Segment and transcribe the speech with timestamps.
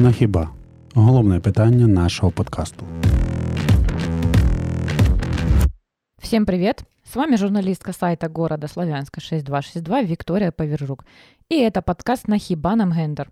[0.00, 0.48] На хіба
[0.94, 2.84] головне питання нашого подкасту.
[6.18, 6.84] Всем привет!
[7.04, 11.04] С вами журналистка сайта города Славянска 6262 Виктория Повержук.
[11.50, 13.30] И это подкаст на Хибаном Гендер.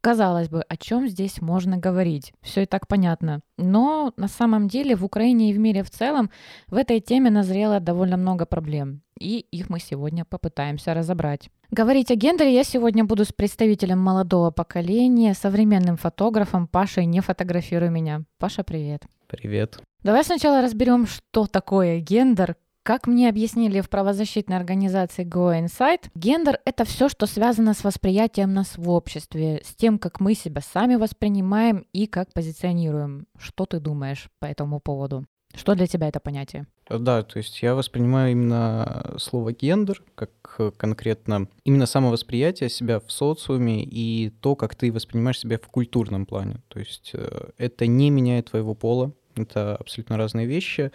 [0.00, 2.32] Казалось бы, о чем здесь можно говорить?
[2.42, 3.40] Все и так понятно.
[3.56, 6.30] Но на самом деле в Украине и в мире в целом
[6.66, 9.02] в этой теме назрело довольно много проблем.
[9.20, 11.50] И их мы сегодня попытаемся разобрать.
[11.70, 17.90] Говорить о гендере я сегодня буду с представителем молодого поколения, современным фотографом Пашей «Не фотографируй
[17.90, 18.22] меня».
[18.38, 19.02] Паша, привет.
[19.26, 19.78] Привет.
[20.02, 26.58] Давай сначала разберем, что такое гендер, как мне объяснили в правозащитной организации Go Insight, гендер—
[26.64, 30.94] это все, что связано с восприятием нас в обществе, с тем, как мы себя сами
[30.94, 33.26] воспринимаем и как позиционируем.
[33.38, 35.26] Что ты думаешь по этому поводу?
[35.58, 36.66] Что для тебя это понятие?
[36.88, 40.30] Да, то есть я воспринимаю именно слово гендер как
[40.76, 46.62] конкретно именно самовосприятие себя в социуме и то, как ты воспринимаешь себя в культурном плане.
[46.68, 50.92] То есть э, это не меняет твоего пола, это абсолютно разные вещи.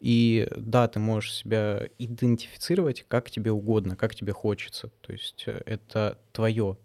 [0.00, 4.90] И да, ты можешь себя идентифицировать как тебе угодно, как тебе хочется.
[5.02, 6.76] То есть э, это твое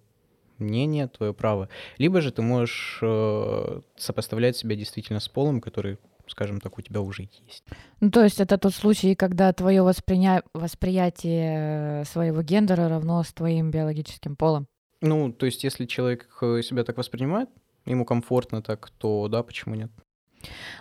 [0.59, 1.69] мнение, твое право.
[1.97, 7.01] Либо же ты можешь э, сопоставлять себя действительно с полом, который скажем так, у тебя
[7.01, 7.63] уже есть.
[7.99, 10.43] Ну, то есть это тот случай, когда твое восприня...
[10.53, 14.67] восприятие своего гендера равно с твоим биологическим полом.
[15.01, 17.49] Ну, то есть если человек э, себя так воспринимает,
[17.85, 19.91] ему комфортно так, то да, почему нет?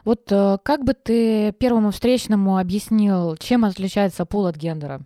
[0.04, 5.02] Вот э, как бы ты первому встречному объяснил, чем отличается пол от гендера?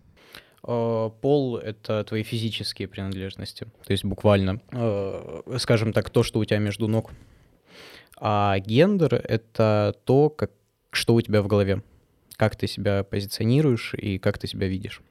[0.67, 6.45] Э, пол— это твои физические принадлежности, то есть буквально, э, скажем так, то, что у
[6.45, 7.11] тебя между ног.
[8.19, 10.51] А гендер— это то, как,
[10.91, 11.83] что у тебя в голове,
[12.35, 15.01] как ты себя позиционируешь и как ты себя видишь.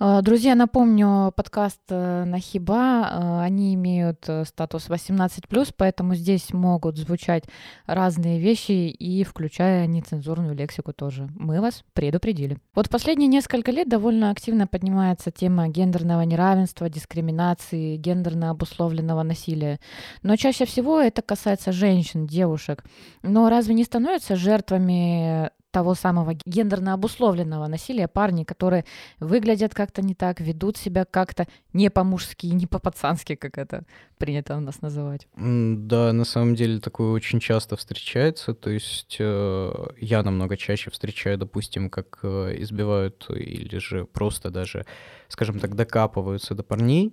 [0.00, 6.52] А, друзья, напомню, подкаст э, на Хиба, э, они имеют э, статус 18+, поэтому здесь
[6.52, 7.44] могут звучать
[7.86, 11.28] разные вещи и включая нецензурную лексику тоже.
[11.36, 12.58] Мы вас предупредили.
[12.74, 19.78] Вот последние несколько лет довольно активно поднимается тема гендерного неравенства, дискриминации, гендерно обусловленного насилия.
[20.24, 22.84] Но чаще всего это касается женщин, девушек.
[23.22, 28.84] Но разве не становятся жертвами того самого гендерно обусловленного насилия парни, которые
[29.18, 33.84] выглядят как-то не так, ведут себя как-то не по-мужски, не по-пацански, как это
[34.16, 35.28] принято у нас называть.
[35.36, 38.54] Да, на самом деле такое очень часто встречается.
[38.54, 44.86] То есть э, я намного чаще встречаю, допустим, как э, избивают или же просто даже,
[45.28, 47.12] скажем так, докапываются до парней,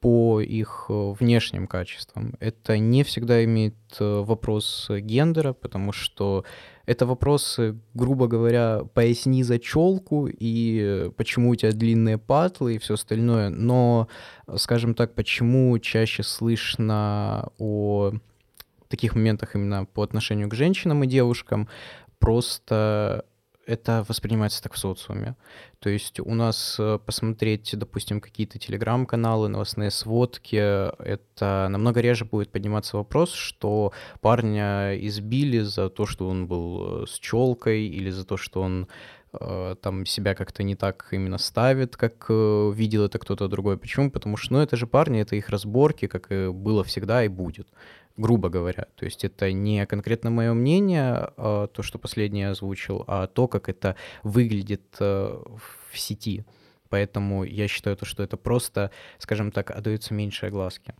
[0.00, 2.34] по их э, внешним качествам.
[2.40, 6.44] Это не всегда имеет э, вопрос гендера, потому что
[6.86, 12.94] это вопросы, грубо говоря, поясни за челку и почему у тебя длинные патлы и все
[12.94, 13.50] остальное.
[13.50, 14.08] Но,
[14.56, 18.12] скажем так, почему чаще слышно о
[18.88, 21.68] таких моментах именно по отношению к женщинам и девушкам,
[22.18, 23.24] просто
[23.68, 25.36] это воспринимается так в социуме.
[25.78, 32.50] То есть у нас э, посмотреть, допустим, какие-то телеграм-каналы, новостные сводки, это намного реже будет
[32.50, 38.24] подниматься вопрос, что парня избили за то, что он был э, с челкой, или за
[38.24, 38.88] то, что он
[39.32, 43.76] э, там себя как-то не так именно ставит, как видел это кто-то другой.
[43.76, 44.10] Почему?
[44.10, 47.68] Потому что, ну, это же парни, это их разборки, как и было всегда и будет
[48.18, 48.86] грубо говоря.
[48.96, 53.68] То есть это не конкретно мое мнение, а то, что последнее озвучил, а то, как
[53.68, 55.38] это выглядит э,
[55.90, 56.44] в сети.
[56.90, 60.94] Поэтому я считаю, то, что это просто, скажем так, отдаются меньше огласки.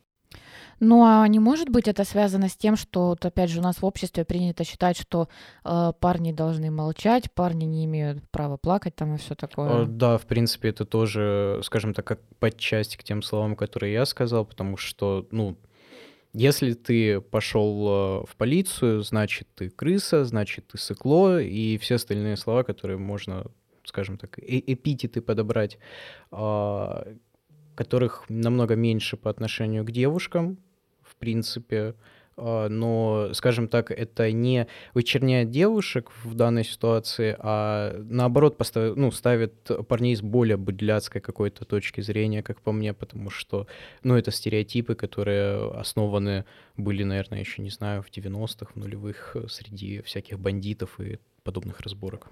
[0.81, 3.79] Ну а не может быть это связано с тем, что, вот, опять же, у нас
[3.79, 5.29] в обществе принято считать, что
[5.65, 9.87] э, парни должны молчать, парни не имеют права плакать там и все такое.
[9.87, 14.45] Да, в принципе, это тоже, скажем так, как подчасти к тем словам, которые я сказал,
[14.45, 15.57] потому что, ну,
[16.33, 22.37] если ты пошел э, в полицию, значит, ты крыса, значит, ты сыкло, и все остальные
[22.37, 23.47] слова, которые можно,
[23.85, 25.79] скажем так, э эпитеты подобрать,
[26.31, 27.07] а,
[27.75, 30.59] которых намного меньше по отношению к девушкам,
[31.03, 31.95] в принципе,
[32.39, 38.97] но, скажем так, это не вычерняет девушек в данной ситуации, а наоборот постав...
[38.97, 43.67] ну, ставит парней с более быдляцкой какой-то точки зрения, как по мне, потому что,
[44.03, 46.45] ну, это стереотипы, которые основаны
[46.77, 52.29] были, наверное, еще, не знаю, в 90-х, в нулевых, среди всяких бандитов и подобных разборок.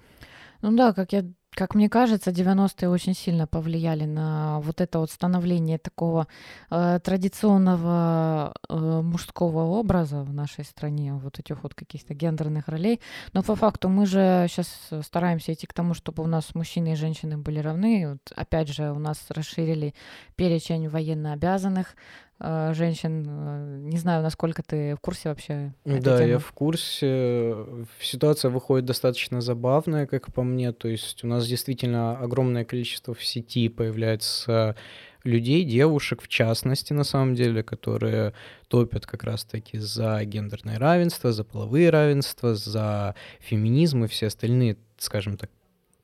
[0.61, 1.23] Ну да, как я
[1.55, 6.27] Как мне кажется, 90-е очень сильно повлияли на вот это вот становление такого
[6.69, 13.01] э, традиционного э, мужского образа в нашей стране, вот этих вот каких-то гендерных ролей.
[13.33, 14.67] Но по факту мы же сейчас
[15.03, 18.07] стараемся идти к тому, чтобы у нас мужчины и женщины были равны.
[18.11, 19.93] Вот, опять же, у нас расширили
[20.35, 21.95] перечень военно обязанных,
[22.39, 23.25] женщин.
[23.27, 25.73] Э, не знаю, насколько ты в курсе вообще.
[25.85, 27.55] Да, я в курсе.
[27.99, 30.71] Ситуация выходит достаточно забавная, как по мне.
[30.71, 34.75] То есть у нас действительно огромное количество в сети появляется
[35.23, 38.33] людей, девушек в частности, на самом деле, которые
[38.67, 45.37] топят как раз-таки за гендерное равенство, за половые равенства, за феминизм и все остальные, скажем
[45.37, 45.49] так,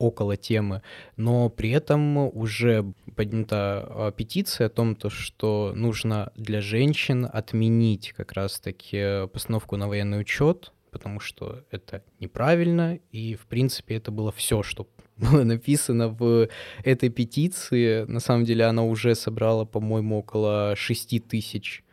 [0.04, 0.82] около темы,
[1.16, 8.14] но при этом уже поднята а, петиция о том, то, что нужно для женщин отменить
[8.14, 14.32] как раз-таки постановку на военный учет, потому что это неправильно, и, в принципе, это было
[14.32, 16.50] все, что было написано в
[16.84, 18.04] этой петиции.
[18.06, 21.84] На самом деле она уже собрала, по-моему, около 6 тысяч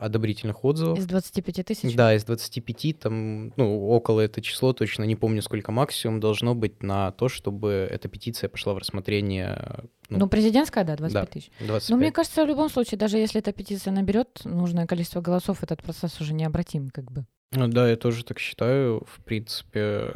[0.00, 0.98] одобрительных отзывов.
[0.98, 1.94] Из 25 тысяч?
[1.94, 6.82] Да, из 25, там, ну, около это число, точно не помню, сколько максимум должно быть
[6.82, 9.84] на то, чтобы эта петиция пошла в рассмотрение.
[10.08, 11.50] Ну, ну президентская, да, 25 да, тысяч.
[11.60, 11.90] 25.
[11.90, 15.82] Но мне кажется, в любом случае, даже если эта петиция наберет нужное количество голосов, этот
[15.82, 17.24] процесс уже необратим, как бы.
[17.52, 20.10] Ну, да, я тоже так считаю, в принципе.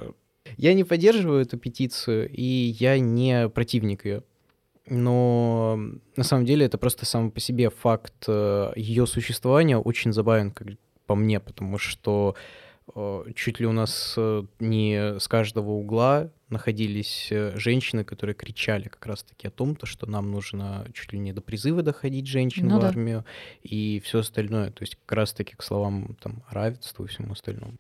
[0.57, 4.23] Я не поддерживаю эту петицию, и я не противник ее
[4.91, 5.79] но
[6.17, 10.69] на самом деле это просто сам по себе факт э, ее существования очень забавен, как
[11.07, 12.35] по мне, потому что
[12.95, 18.89] э, чуть ли у нас э, не с каждого угла находились э, женщины, которые кричали
[18.89, 22.69] как раз-таки о том, то, что нам нужно чуть ли не до призыва доходить женщин
[22.69, 22.89] ну, в да.
[22.89, 23.25] армию
[23.63, 24.71] и все остальное.
[24.71, 27.75] То есть как раз-таки к словам там, равенства и всему остальному.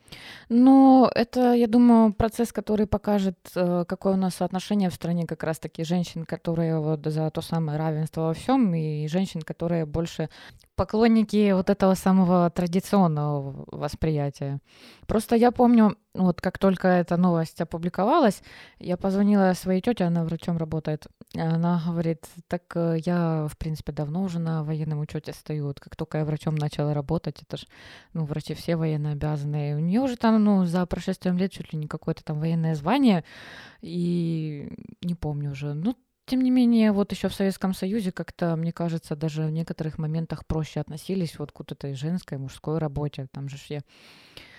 [0.49, 5.43] Ну, это, я думаю, процесс, который покажет, э, какое у нас соотношение в стране как
[5.43, 10.28] раз-таки женщин, которые вот за то самое равенство во всем, и женщин, которые больше
[10.81, 14.61] поклонники вот этого самого традиционного восприятия.
[15.06, 18.43] Просто я помню, вот как только эта новость опубликовалась,
[18.81, 21.07] я позвонила своей тете, она врачом работает.
[21.37, 25.67] Она говорит, так э, я, в принципе, давно уже на военном учете стою.
[25.67, 27.67] Вот как только я врачом начала работать, это ж,
[28.12, 29.77] ну, врачи все военно обязанные.
[29.77, 33.25] У нее уже там, ну, за прошествием лет чуть ли не какое-то там военное звание.
[33.81, 34.69] И
[35.03, 35.75] не помню уже.
[35.75, 35.97] Ну,
[36.27, 40.45] тем не менее, вот еще в Советском Союзе как-то, мне кажется, даже в некоторых моментах
[40.45, 43.29] проще относились вот к вот этой женской, мужской работе.
[43.33, 43.83] Там же все
[44.37, 44.50] Uh,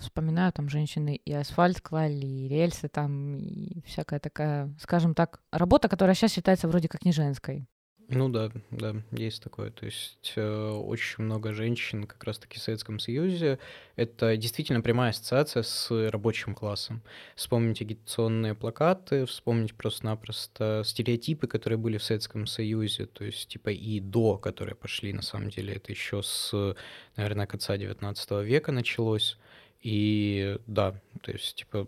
[0.00, 5.88] вспоминаю, там женщины и асфальт клали, и рельсы там, и всякая такая, скажем так, работа,
[5.88, 7.68] которая сейчас считается вроде как не женской.
[8.12, 9.70] Ну да, да, есть такое.
[9.70, 13.60] То есть э, очень много женщин как раз-таки в Советском Союзе.
[13.94, 17.02] Это действительно прямая ассоциация с рабочим классом.
[17.36, 24.00] Вспомнить агитационные плакаты, вспомнить просто-напросто стереотипы, которые были в Советском Союзе, то есть типа и
[24.00, 26.74] до, которые пошли, на самом деле, это еще с,
[27.16, 29.38] наверное, конца 19 века началось.
[29.82, 31.86] И да, то есть типа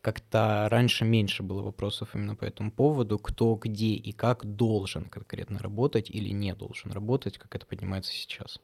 [0.00, 5.58] как-то раньше меньше было вопросов именно по этому поводу, кто где и как должен конкретно
[5.58, 8.60] работать или не должен работать, как это поднимается сейчас.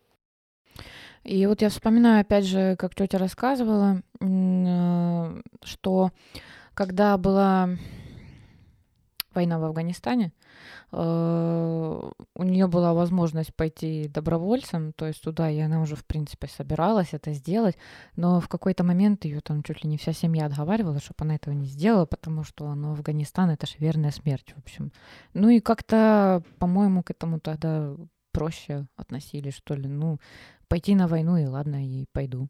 [1.25, 6.11] И вот я вспоминаю, опять же, как тетя рассказывала, э, что
[6.75, 7.71] когда была
[9.35, 10.33] война в Афганистане,
[10.93, 16.47] Э, у нее была возможность пойти добровольцем, то есть туда, и она уже, в принципе,
[16.47, 17.77] собиралась это сделать,
[18.17, 21.55] но в какой-то момент ее там чуть ли не вся семья отговаривала, чтобы она этого
[21.55, 24.93] не сделала, потому что, ну, Афганистан— это же верная смерть, в общем.
[25.33, 27.95] Ну и как-то, по-моему, к этому тогда
[28.33, 29.89] проще относились, что ли.
[29.89, 30.19] Ну,
[30.69, 32.49] пойти на войну, и ладно, и пойду.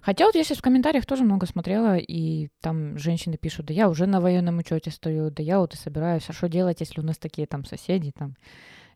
[0.00, 3.88] Хотя вот я сейчас в комментариях тоже много смотрела, и там женщины пишут, да я
[3.88, 7.04] уже на военном учете стою, да я вот и собираюсь, а что делать, если у
[7.04, 8.36] нас такие там соседи там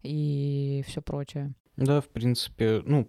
[0.03, 1.53] и все прочее.
[1.77, 3.09] Да, в принципе, ну,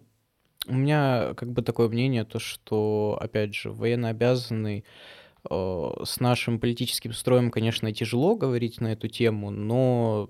[0.68, 4.84] у меня как бы такое мнение, то что, опять же, военнообязанный
[5.50, 10.30] э, с нашим политическим строем, конечно, тяжело говорить на эту тему, но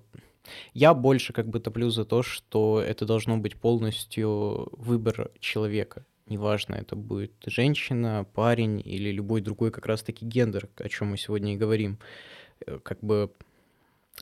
[0.73, 6.75] я больше как бы топлю за то, что это должно быть полностью выбор человека неважно,
[6.75, 11.57] это будет женщина, парень или любой другой как раз-таки гендер, о чем мы сегодня и
[11.57, 11.99] говорим.
[12.65, 13.31] Э, как бы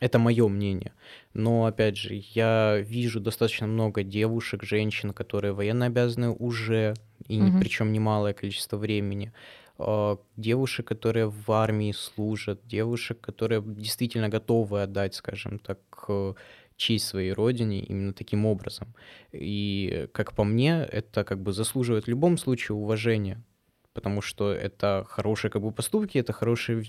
[0.01, 0.91] это мое мнение.
[1.33, 6.95] Но, опять же, я вижу достаточно много девушек, женщин, которые военно обязаны уже,
[7.27, 7.59] и угу.
[7.59, 9.31] причем немалое количество времени.
[9.77, 15.79] А, девушек, которые в армии служат, девушек, которые действительно готовы отдать, скажем так,
[16.77, 18.93] честь своей родине именно таким образом.
[19.31, 23.43] И, как по мне, это как бы заслуживает в любом случае уважения,
[23.93, 26.83] потому что это хорошие как бы поступки, это хорошие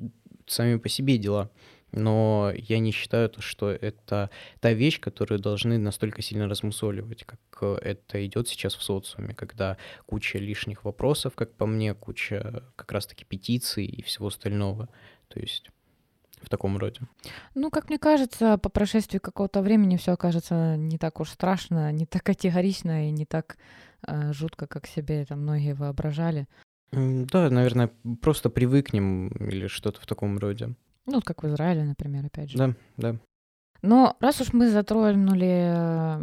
[0.47, 1.51] сами по себе дела.
[1.93, 4.29] Но я не считаю, что это
[4.61, 10.39] та вещь, которую должны настолько сильно размусоливать, как это идет сейчас в социуме, когда куча
[10.39, 14.89] лишних вопросов, как по мне, куча как раз-таки петиций и всего остального.
[15.29, 15.71] То есть
[16.41, 17.01] в таком роде.
[17.55, 22.07] Ну, как мне кажется, по прошествии какого-то времени все окажется не так уж страшно, не
[22.07, 23.57] так категорично и не так
[24.07, 26.47] э, жутко, как себе это многие воображали.
[26.93, 27.91] Да, наверное,
[28.23, 30.75] просто привыкнем или что-то в таком роде.
[31.07, 32.59] Ну, как в Израиле, например, опять же.
[32.59, 33.17] Да, да.
[33.83, 36.19] Но раз уж мы затронули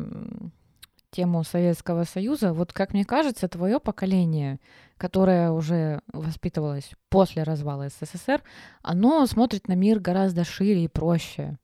[1.13, 4.59] тему Советского Союза, вот как мне кажется, твое поколение,
[4.97, 8.41] которое уже воспитывалось после развала СССР,
[8.81, 11.57] оно смотрит на мир гораздо шире и проще,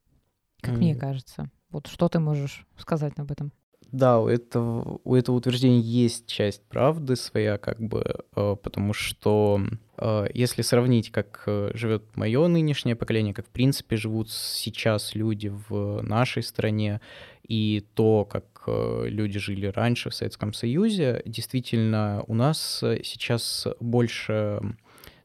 [0.62, 0.78] как mm.
[0.78, 1.50] мне кажется.
[1.70, 3.52] Вот что ты можешь сказать об этом?
[3.92, 8.04] Да, у этого, у этого утверждения есть часть правды своя, как бы,
[8.36, 9.62] э, потому что
[9.98, 15.52] э, если сравнить, как э, живет мое нынешнее поколение, как в принципе живут сейчас люди
[15.70, 17.02] в нашей стране,
[17.48, 24.60] и то, как люди жили раньше в Советском Союзе, действительно у нас сейчас больше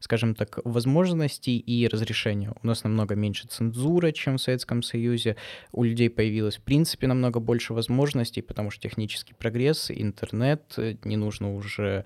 [0.05, 2.53] скажем так, возможностей и разрешения.
[2.61, 5.35] У нас намного меньше цензуры, чем в Советском Союзе.
[5.71, 11.17] У людей появилось, в принципе, намного больше возможностей, потому что технический прогресс, интернет, э, не
[11.17, 12.05] нужно уже,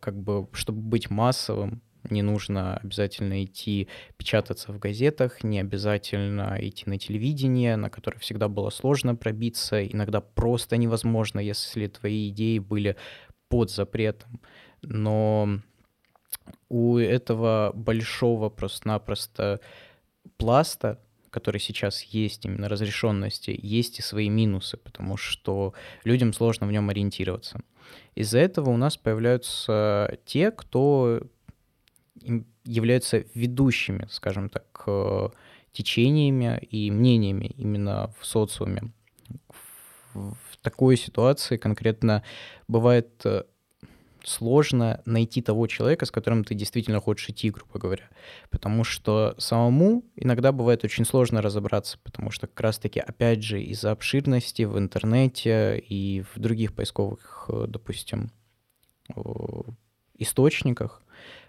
[0.00, 6.84] как бы, чтобы быть массовым, не нужно обязательно идти печататься в газетах, не обязательно идти
[6.86, 12.96] на телевидение, на которое всегда было сложно пробиться, иногда просто невозможно, если твои идеи были
[13.48, 14.40] под запретом.
[14.82, 15.60] Но
[16.68, 19.60] у этого большого просто-напросто
[20.36, 26.72] пласта, который сейчас есть, именно разрешенности, есть и свои минусы, потому что людям сложно в
[26.72, 27.60] нем ориентироваться.
[28.14, 31.22] Из-за этого у нас появляются те, кто
[32.64, 35.28] являются ведущими, скажем так, э,
[35.72, 38.92] течениями и мнениями именно в социуме.
[40.14, 42.22] В такой ситуации конкретно
[42.68, 43.44] бывает э,
[44.24, 48.08] сложно найти того человека, с которым ты действительно хочешь идти, грубо говоря.
[48.50, 53.92] Потому что самому иногда бывает очень сложно разобраться, потому что как раз-таки, опять же, из-за
[53.92, 58.30] обширности в интернете и в других поисковых, э, допустим,
[60.18, 61.02] источниках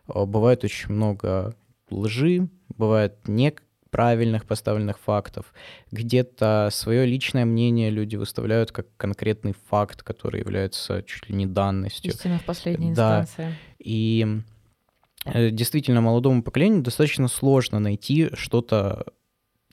[0.08, 1.56] бывает очень много
[1.90, 3.54] лжи, бывает не
[3.92, 5.54] правильных поставленных фактов.
[5.92, 12.12] Где-то свое личное мнение люди выставляют как конкретный факт, который является чуть ли не данностью.
[12.12, 13.22] Истина в последней да.
[13.22, 13.56] инстанции.
[13.80, 14.26] И
[15.26, 19.06] э, действительно молодому поколению достаточно сложно найти что-то,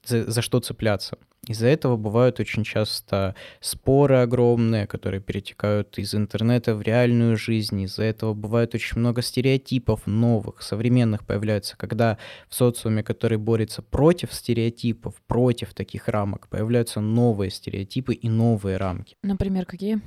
[0.04, 1.16] за, за что цепляться.
[1.48, 7.80] Из-за этого бывают очень часто споры огромные, которые перетекают из интернета в реальную жизнь.
[7.80, 12.18] Из-за этого бывает очень много стереотипов новых, современных появляется, когда
[12.50, 19.16] в социуме, который борется против стереотипов, против таких рамок, появляются новые стереотипы и новые рамки.
[19.22, 20.02] Например, какие?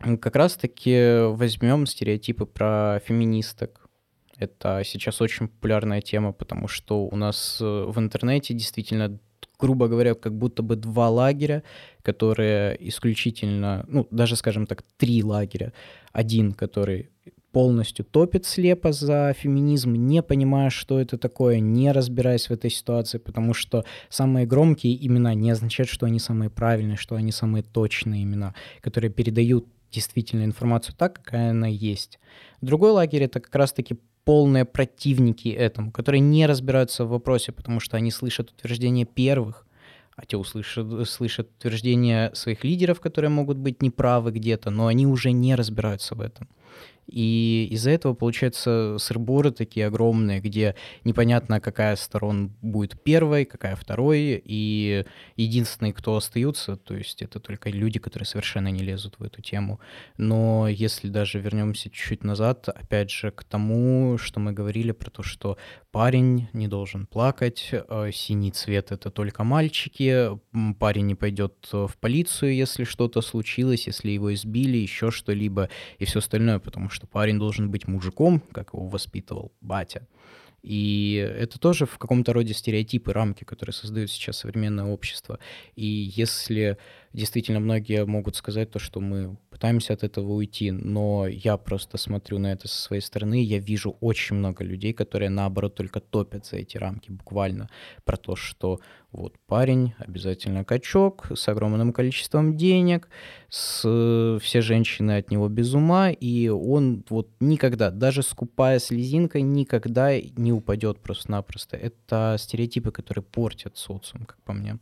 [0.00, 3.88] Как раз-таки возьмем стереотипы про феминисток,
[4.38, 9.18] это сейчас очень популярная тема, потому что у нас э, в интернете действительно
[9.58, 11.62] грубо говоря, как будто бы два лагеря,
[12.02, 15.72] которые исключительно, ну, даже, скажем так, три лагеря.
[16.12, 17.10] Один, который
[17.52, 23.18] полностью топит слепо за феминизм, не понимая, что это такое, не разбираясь в этой ситуации,
[23.18, 28.22] потому что самые громкие имена не означают, что они самые правильные, что они самые точные
[28.22, 32.18] имена, которые передают действительно информацию так, какая она есть.
[32.60, 33.96] Другой лагерь— это как раз-таки
[34.28, 39.64] полные противники этому, которые не разбираются в вопросе, потому что они слышат утверждения первых,
[40.16, 45.30] а те услышат, слышат утверждения своих лидеров, которые могут быть неправы где-то, но они уже
[45.30, 46.46] не разбираются в этом.
[47.08, 50.74] И из-за этого получаются сырборы такие огромные, где
[51.04, 55.04] непонятно, какая сторона будет первой, какая второй, и
[55.36, 59.80] единственные, кто остаются, то есть это только люди, которые совершенно не лезут в эту тему.
[60.18, 65.22] Но если даже вернемся чуть-чуть назад, опять же, к тому, что мы говорили про то,
[65.22, 65.56] что
[65.90, 70.38] парень не должен плакать, э, синий цвет— это только мальчики,
[70.78, 76.18] парень не пойдет в полицию, если что-то случилось, если его избили, еще что-либо, и все
[76.18, 80.06] остальное, потому что парень должен быть мужиком, как его воспитывал батя.
[80.62, 85.38] И это тоже в каком-то роде стереотипы, рамки, которые создают сейчас современное общество.
[85.76, 86.78] И если
[87.18, 92.38] действительно многие могут сказать то, что мы пытаемся от этого уйти, но я просто смотрю
[92.38, 96.56] на это со своей стороны, я вижу очень много людей, которые наоборот только топят за
[96.56, 97.68] эти рамки, буквально
[98.04, 103.08] про то, что вот парень обязательно качок с огромным количеством денег,
[103.48, 110.18] с, все женщины от него без ума, и он вот никогда, даже скупая слезинкой, никогда
[110.20, 111.76] не упадет просто-напросто.
[111.76, 114.78] Это стереотипы, которые портят социум, как по мне.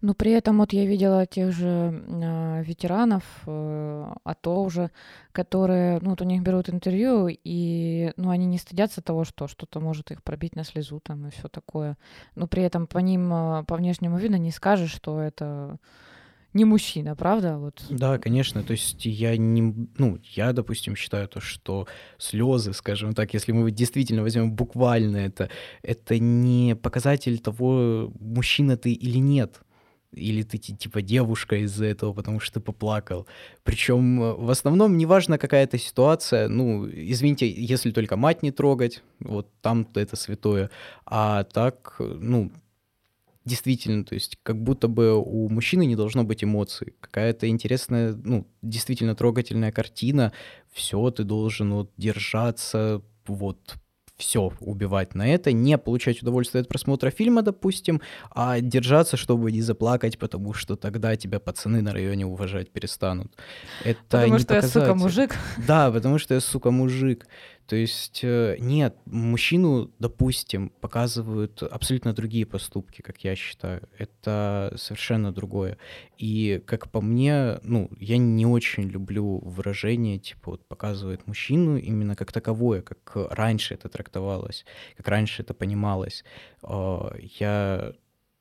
[0.00, 4.90] Но при этом вот я видела тех же э, ветеранов, э, АТО уже,
[5.32, 9.80] которые, ну вот у них берут интервью, и, ну, они не стыдятся того, что что-то
[9.80, 11.96] может их пробить на слезу там и все такое.
[12.36, 15.78] Но при этом по ним, э, по внешнему виду не скажешь, что это
[16.54, 17.58] не мужчина, правда?
[17.58, 17.82] Вот.
[17.90, 18.62] Да, конечно.
[18.62, 21.86] То есть я не, ну, я, допустим, считаю то, что
[22.18, 25.50] слезы, скажем так, если мы действительно возьмем буквально это,
[25.82, 29.60] это не показатель того, мужчина ты или нет
[30.12, 33.26] или ты типа девушка из-за этого, потому что ты поплакал.
[33.62, 39.02] Причем э, в основном неважно какая это ситуация, ну, извините, если только мать не трогать,
[39.20, 40.70] вот там-то это святое,
[41.04, 42.50] а так, ну,
[43.44, 46.94] действительно, то есть как будто бы у мужчины не должно быть эмоций.
[47.00, 50.32] Какая-то интересная, ну, действительно трогательная картина,
[50.70, 53.76] все, ты должен вот держаться, вот
[54.18, 59.62] все убивать на это, не получать удовольствие от просмотра фильма, допустим, а держаться, чтобы не
[59.62, 63.32] заплакать, потому что тогда тебя пацаны на районе уважать перестанут.
[63.84, 65.36] Это потому не что я, сука, мужик?
[65.66, 67.26] Да, потому что я, сука, мужик.
[67.68, 73.86] То есть э, нет, мужчину, допустим, показывают абсолютно другие поступки, как я считаю.
[73.98, 75.76] Это совершенно другое.
[76.16, 82.16] И как по мне, ну, я не очень люблю выражение, типа, вот показывает мужчину именно
[82.16, 84.64] как таковое, как раньше это трактовалось,
[84.96, 86.24] как раньше это понималось.
[86.62, 87.92] А, я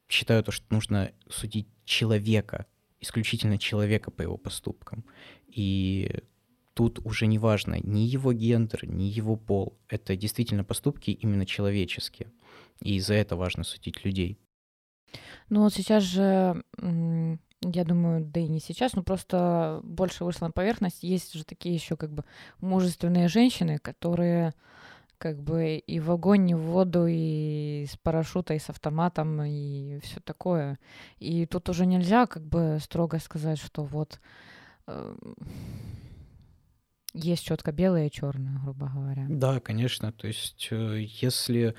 [0.07, 2.65] считаю то, что нужно судить человека,
[3.01, 5.03] исключительно человека по его поступкам.
[5.49, 6.23] И
[6.77, 9.79] тут уже не важно ни его гендер, ни его пол.
[9.89, 12.31] Это действительно поступки именно человеческие.
[12.81, 14.37] И за это важно судить людей.
[15.49, 20.51] Ну вот сейчас же, я думаю, да и не сейчас, но просто больше вышло на
[20.51, 21.01] поверхность.
[21.01, 22.23] Есть же такие еще как бы
[22.59, 24.53] мужественные женщины, которые
[25.17, 29.99] как бы и в огонь, и в воду, и с парашюта, и с автоматом, и
[30.03, 30.77] все такое.
[31.17, 34.19] И тут уже нельзя как бы строго сказать, что вот
[34.85, 35.15] э,
[37.17, 39.25] есть четко белое и черное, грубо говоря.
[39.29, 40.11] Да, конечно.
[40.11, 41.75] То есть, э, если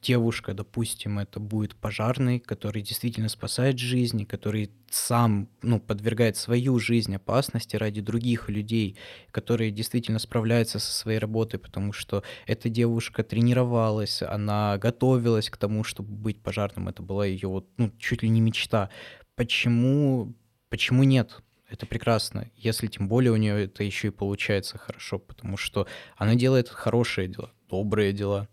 [0.00, 7.14] девушка, допустим, это будет пожарный, который действительно спасает жизни, который сам ну, подвергает свою жизнь
[7.16, 8.96] опасности ради других людей,
[9.30, 15.84] который действительно справляется со своей работой, потому что эта девушка тренировалась, она готовилась к тому,
[15.84, 18.90] чтобы быть пожарным, это была ее вот, ну, чуть ли не мечта.
[19.34, 20.34] Почему,
[20.68, 21.42] почему нет?
[21.68, 26.34] Это прекрасно, если тем более у нее это еще и получается хорошо, потому что она
[26.34, 28.48] делает хорошие дела, добрые дела,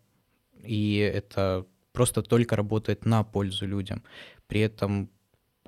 [0.63, 4.03] и это просто только работает на пользу людям.
[4.47, 5.09] При этом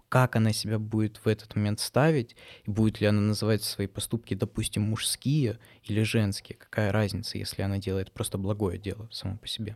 [0.09, 4.33] как она себя будет в этот момент ставить, и будет ли она называть свои поступки,
[4.35, 9.75] допустим, мужские или женские, какая разница, если она делает просто благое дело само по себе.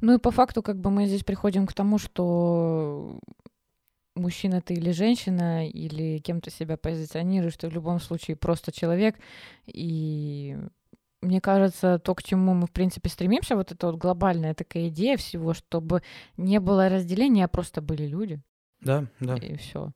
[0.00, 3.20] Ну и по факту, как бы мы здесь приходим к тому, что
[4.18, 9.16] мужчина ты или женщина, или кем то себя позиционируешь, ты в любом случае просто человек.
[9.66, 10.56] И
[11.20, 15.16] мне кажется, то, к чему мы, в принципе, стремимся, вот это вот глобальная такая идея
[15.16, 16.02] всего, чтобы
[16.36, 18.40] не было разделения, а просто были люди.
[18.80, 19.34] Да, да.
[19.36, 19.92] И все.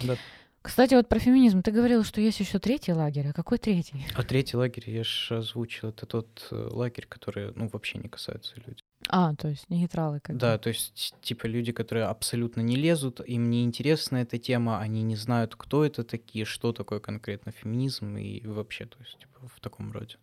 [0.00, 0.16] Да.
[0.64, 1.62] Кстати, вот про феминизм.
[1.62, 3.28] Ты говорил, что есть еще третий лагерь.
[3.28, 4.06] А какой третий?
[4.14, 8.54] А третий лагерь, я же озвучил, это тот э, лагерь, который, ну, вообще не касается
[8.56, 8.82] людей.
[9.10, 13.50] А, то есть нейтралы как Да, то есть, типа, люди, которые абсолютно не лезут, им
[13.50, 18.40] не интересна эта тема, они не знают, кто это такие, что такое конкретно феминизм и
[18.46, 20.16] вообще, то есть, типа, в таком роде.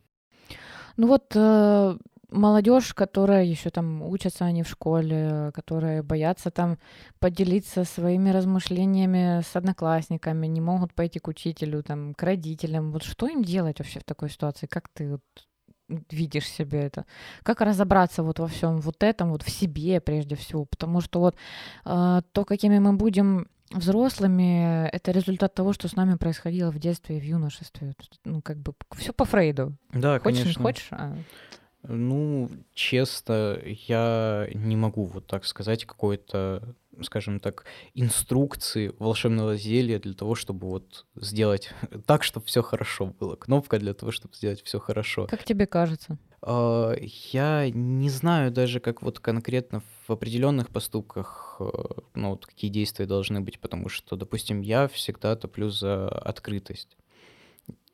[0.98, 1.98] Ну вот э,
[2.32, 6.78] молодежь, которая еще там учатся они в школе, которые боятся там
[7.20, 12.92] поделиться своими размышлениями с одноклассниками, не могут пойти к учителю, там, к родителям.
[12.92, 14.66] Вот что им делать вообще в такой ситуации?
[14.66, 15.22] Как ты вот
[16.10, 17.06] видишь себе это?
[17.44, 20.66] Как разобраться вот во всем вот этом, вот в себе прежде всего?
[20.66, 21.36] Потому что вот
[21.86, 27.18] э, то, какими мы будем взрослыми, это результат того, что с нами происходило в детстве
[27.18, 27.94] и в юношестве.
[28.26, 29.76] Ну, как бы все по Фрейду.
[29.94, 30.60] Да, хочешь, конечно.
[30.60, 30.88] Не хочешь?
[30.92, 31.16] А...
[31.84, 37.66] Ну, честно, я не могу вот так сказать какой-то, скажем так,
[37.96, 41.74] инструкции волшебного зелья для того, чтобы вот сделать
[42.06, 43.36] так, чтобы все хорошо было.
[43.36, 45.28] Кнопка для того, чтобы сделать все хорошо.
[45.28, 46.18] Как тебе кажется?
[46.42, 46.94] А,
[47.32, 51.64] я не знаю даже, как вот конкретно в определенных поступках, э,
[52.16, 56.98] ну, вот какие действия должны быть, потому что, допустим, я всегда топлю за открытость.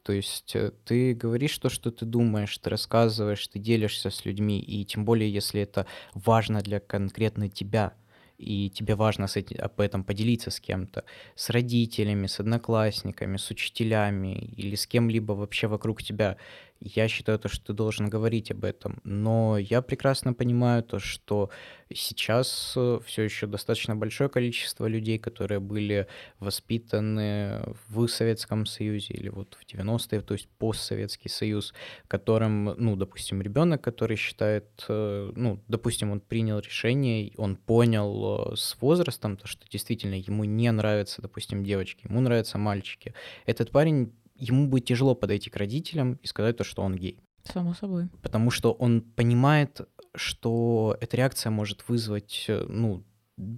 [0.08, 4.58] То есть э, ты говоришь то, что ты думаешь, ты рассказываешь, ты делишься с людьми,
[4.58, 7.94] и тем более, если это важно для конкретно тебя–
[8.38, 11.04] и тебе важно с этим, об этом поделиться с кем-то,
[11.36, 16.38] с родителями, с одноклассниками, с учителями или с кем-либо вообще вокруг тебя,
[16.80, 19.00] я считаю то, что ты должен говорить об этом.
[19.04, 21.50] Но я прекрасно понимаю то, что
[21.94, 26.08] сейчас э, все еще достаточно большое количество людей, которые были
[26.40, 31.74] воспитаны в Советском Союзе или вот в 90-е, то есть постсоветский союз,
[32.08, 38.56] которым, ну, допустим, ребенок, который считает, э, ну, допустим, он принял решение, он понял э,
[38.56, 43.14] с возрастом то, что действительно ему не нравятся, допустим, девочки, ему нравятся мальчики.
[43.46, 47.20] Этот парень ему будет тяжело подойти к родителям и сказать то, что он гей.
[47.44, 48.10] Само собой.
[48.22, 49.82] Потому что он понимает,
[50.16, 53.04] что эта реакция может вызвать, э, ну,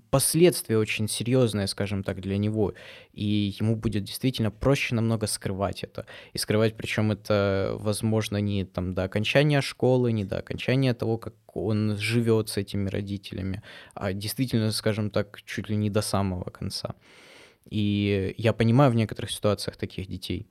[0.09, 2.73] последствия очень серьезные, скажем так, для него.
[3.13, 6.05] И ему будет действительно проще намного скрывать это.
[6.33, 11.33] И скрывать, причем это, возможно, не там до окончания школы, не до окончания того, как
[11.53, 13.63] он живет с этими родителями,
[13.93, 16.95] а действительно, скажем так, чуть ли не до самого конца.
[17.69, 20.47] И я понимаю в некоторых ситуациях таких детей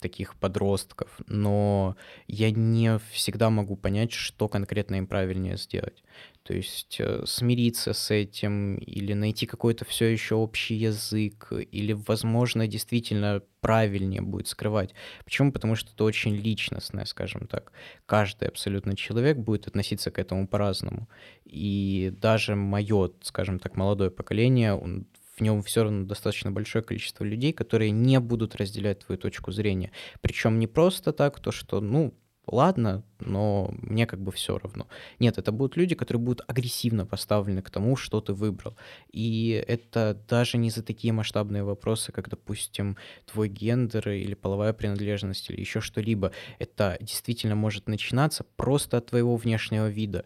[0.00, 6.02] таких подростков, но я не всегда могу понять, что конкретно им правильнее сделать.
[6.42, 12.68] То есть э, смириться с этим или найти какой-то все еще общий язык, или, возможно,
[12.68, 14.94] действительно правильнее будет скрывать.
[15.24, 15.50] Почему?
[15.50, 17.72] Потому что это очень личностное, скажем так.
[18.06, 21.08] Каждый абсолютно человек будет относиться к этому по-разному.
[21.44, 27.24] И даже мое, скажем так, молодое поколение, он в нем все равно достаточно большое количество
[27.24, 29.92] людей, которые не будут разделять твою точку зрения.
[30.20, 32.14] Причем не просто так, то что, ну,
[32.46, 34.86] ладно, но мне как бы все равно.
[35.18, 38.76] Нет, это будут люди, которые будут агрессивно поставлены к тому, что ты выбрал.
[39.12, 42.96] И это даже не за такие масштабные вопросы, как, допустим,
[43.26, 46.32] твой гендер или половая принадлежность или еще что-либо.
[46.58, 50.24] Это действительно может начинаться просто от твоего внешнего вида.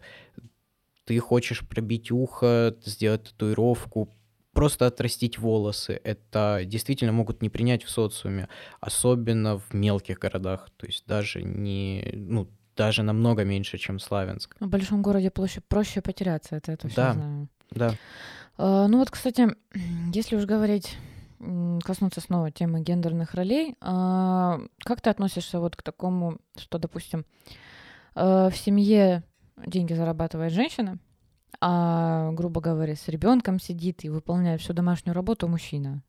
[1.03, 4.09] Ты хочешь пробить ухо, сделать татуировку,
[4.61, 5.99] просто отрастить волосы.
[6.03, 8.47] Это действительно могут не принять в социуме,
[8.79, 10.69] особенно в мелких городах.
[10.77, 12.47] То есть даже не, ну,
[12.77, 14.55] даже намного меньше, чем Славянск.
[14.59, 17.47] В большом городе проще, проще потеряться, это, это все да, знаю.
[17.71, 17.95] Да.
[18.59, 19.47] А, ну вот, кстати,
[20.13, 20.95] если уж говорить
[21.83, 23.75] коснуться снова темы гендерных ролей.
[23.81, 27.25] А, как ты относишься вот к такому, что, допустим,
[28.13, 29.23] а, в семье
[29.65, 30.99] деньги зарабатывает женщина,
[31.59, 36.03] а, грубо говоря, с ребенком сидит и выполняет всю домашнюю работу мужчина.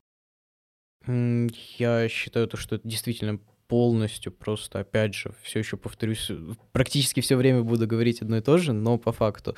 [1.07, 3.41] Я считаю то, что это действительно
[3.73, 6.31] полностью просто, опять же, все еще повторюсь,
[6.73, 9.57] практически все время буду говорить одно и то же, но по факту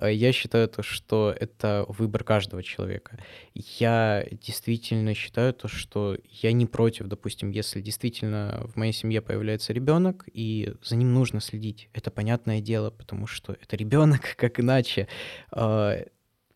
[0.00, 3.18] э, я считаю то, что это выбор каждого человека.
[3.54, 9.72] Я действительно считаю то, что я не против, допустим, если действительно в моей семье появляется
[9.72, 11.88] ребенок, и за ним нужно следить.
[11.92, 15.08] Это понятное дело, потому что это ребенок, как иначе.
[15.50, 16.04] А,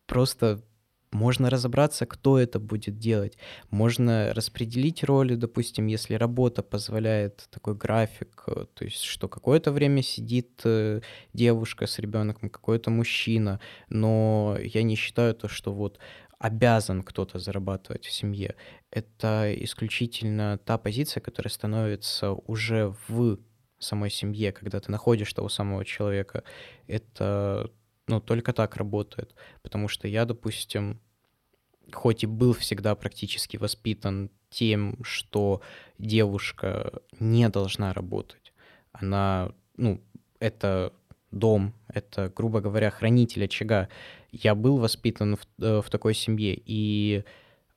[0.05, 0.63] просто
[1.11, 3.37] можно разобраться, кто это будет делать.
[3.69, 10.01] Можно распределить роли, допустим, если работа позволяет такой график, э, то есть что какое-то время
[10.01, 11.01] сидит э,
[11.33, 15.99] девушка с ребенком, какой-то мужчина, но я не считаю то, что вот
[16.39, 18.55] обязан кто-то зарабатывать в семье.
[18.89, 23.37] Это исключительно та позиция, которая становится уже в
[23.79, 26.43] самой семье, когда ты находишь того самого человека.
[26.87, 27.69] Это
[28.11, 29.35] ну, только так работает.
[29.61, 30.99] Потому что я, допустим,
[31.91, 35.61] хоть и был всегда практически воспитан тем, что
[35.97, 38.53] девушка не должна работать,
[38.91, 40.01] она, ну,
[40.39, 40.93] это
[41.31, 43.87] дом, это, грубо говоря, хранитель очага.
[44.31, 47.23] Я был воспитан в, э, в такой семье, и,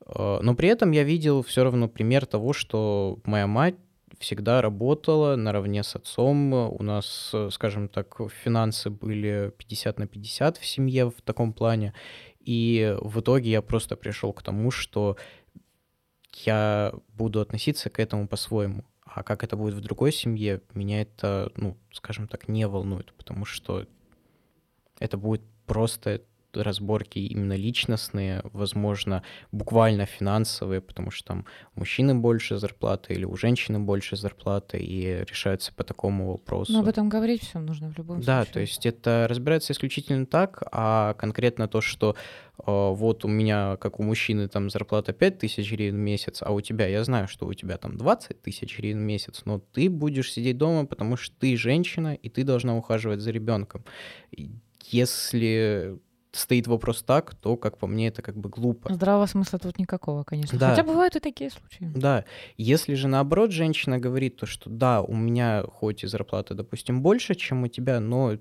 [0.05, 3.75] э, но при этом я видел все равно пример того, что моя мать
[4.19, 6.53] всегда работала наравне с отцом.
[6.53, 11.93] У нас, э, скажем так, финансы были 50 на 50 в семье в таком плане.
[12.39, 15.17] И в итоге я просто пришел к тому, что
[16.45, 18.83] я буду относиться к этому по-своему.
[19.03, 23.45] А как это будет в другой семье, меня это, ну, скажем так, не волнует, потому
[23.45, 23.85] что
[24.99, 26.21] это будет просто
[26.63, 33.35] разборки именно личностные, возможно, буквально финансовые, потому что там у мужчины больше зарплаты или у
[33.35, 36.71] женщины больше зарплаты, и решаются по такому вопросу.
[36.73, 38.45] Но об этом говорить все нужно в любом да, случае.
[38.45, 42.15] Да, то есть это разбирается исключительно так, а конкретно то, что
[42.57, 46.51] э, вот у меня, как у мужчины, там зарплата 5 тысяч гривен в месяц, а
[46.51, 49.89] у тебя, я знаю, что у тебя там 20 тысяч гривен в месяц, но ты
[49.89, 53.83] будешь сидеть дома, потому что ты женщина, и ты должна ухаживать за ребенком.
[54.91, 55.97] Если
[56.35, 58.93] стоит вопрос так, то, как по мне, это как бы глупо.
[58.93, 60.59] Здравого смысла тут никакого, конечно.
[60.59, 60.71] Да.
[60.71, 61.89] Хотя бывают и такие случаи.
[61.95, 62.25] Да,
[62.57, 67.35] если же наоборот женщина говорит то, что да, у меня хоть и зарплата, допустим, больше,
[67.35, 68.37] чем у тебя, но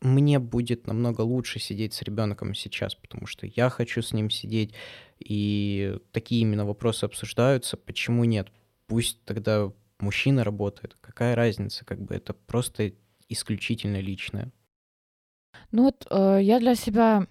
[0.00, 4.72] мне будет намного лучше сидеть с ребенком сейчас, потому что я хочу с ним сидеть,
[5.18, 8.48] и такие именно вопросы обсуждаются, почему нет?
[8.86, 12.92] Пусть тогда мужчина работает, какая разница, как бы это просто
[13.28, 14.52] исключительно личное.
[15.72, 17.26] Ну вот э, я для себя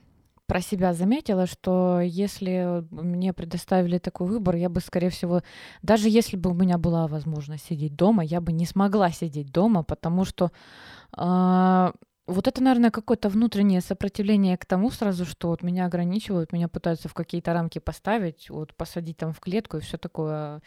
[0.47, 5.41] про себя заметила, что если мне предоставили такой выбор, я бы, скорее всего,
[5.81, 9.83] даже если бы у меня была возможность сидеть дома, я бы не смогла сидеть дома,
[9.83, 10.51] потому что
[11.17, 11.91] э,
[12.27, 17.07] вот это, наверное, какое-то внутреннее сопротивление к тому сразу, что вот меня ограничивают, меня пытаются
[17.07, 20.61] в какие-то рамки поставить, вот посадить там в клетку и все такое.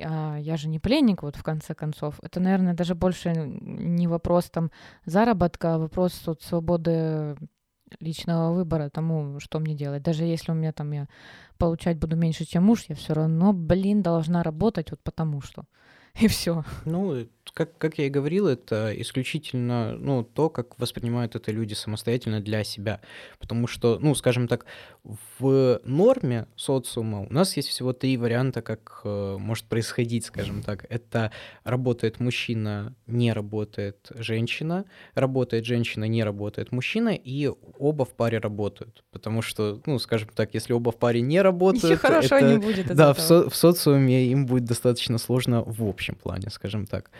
[0.00, 2.18] А я же не пленник, вот в конце концов.
[2.22, 4.70] Это, наверное, даже больше не вопрос там
[5.06, 7.36] заработка, а вопрос вот свободы
[8.00, 10.02] личного выбора тому, что мне делать.
[10.02, 11.06] Даже если у меня там я
[11.58, 15.64] получать буду меньше, чем муж, я все равно, блин, должна работать вот потому что.
[16.20, 16.64] И все.
[16.84, 22.40] Ну, как, как я и говорил, это исключительно ну, то, как воспринимают это люди самостоятельно
[22.40, 23.00] для себя.
[23.40, 24.64] Потому что, ну, скажем так,
[25.38, 30.86] в норме социума у нас есть всего три варианта, как э, может происходить, скажем так.
[30.88, 31.32] Это
[31.64, 39.04] работает мужчина, не работает женщина, работает женщина, не работает мужчина, и оба в паре работают.
[39.10, 41.84] Потому что, ну, скажем так, если оба в паре не работают...
[41.84, 45.82] Ничего хорошо это, не будет Да, в, со- в социуме им будет достаточно сложно в
[45.82, 47.10] общем плане, скажем так.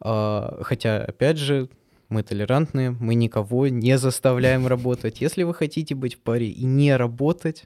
[0.00, 1.68] А, хотя, опять же,
[2.08, 5.20] мы толерантные, мы никого не заставляем работать.
[5.20, 7.64] Если вы хотите быть в паре и не работать,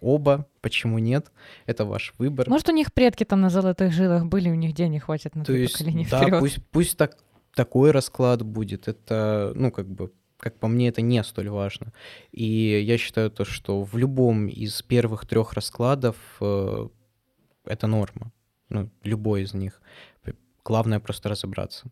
[0.00, 1.30] оба, почему нет?
[1.66, 2.48] Это ваш выбор.
[2.48, 5.52] Может, у них предки там на золотых жилах были, у них денег хватит на То
[5.52, 6.40] три есть, поколения да, вперед.
[6.40, 7.16] пусть, пусть так,
[7.54, 8.88] такой расклад будет.
[8.88, 11.92] Это, ну, как бы, как по мне, это не столь важно.
[12.32, 12.44] И
[12.84, 16.88] я считаю то, что в любом из первых трех раскладов э,
[17.64, 18.32] это норма.
[18.68, 19.80] Ну, любой из них.
[20.64, 21.90] Главное просто разобраться.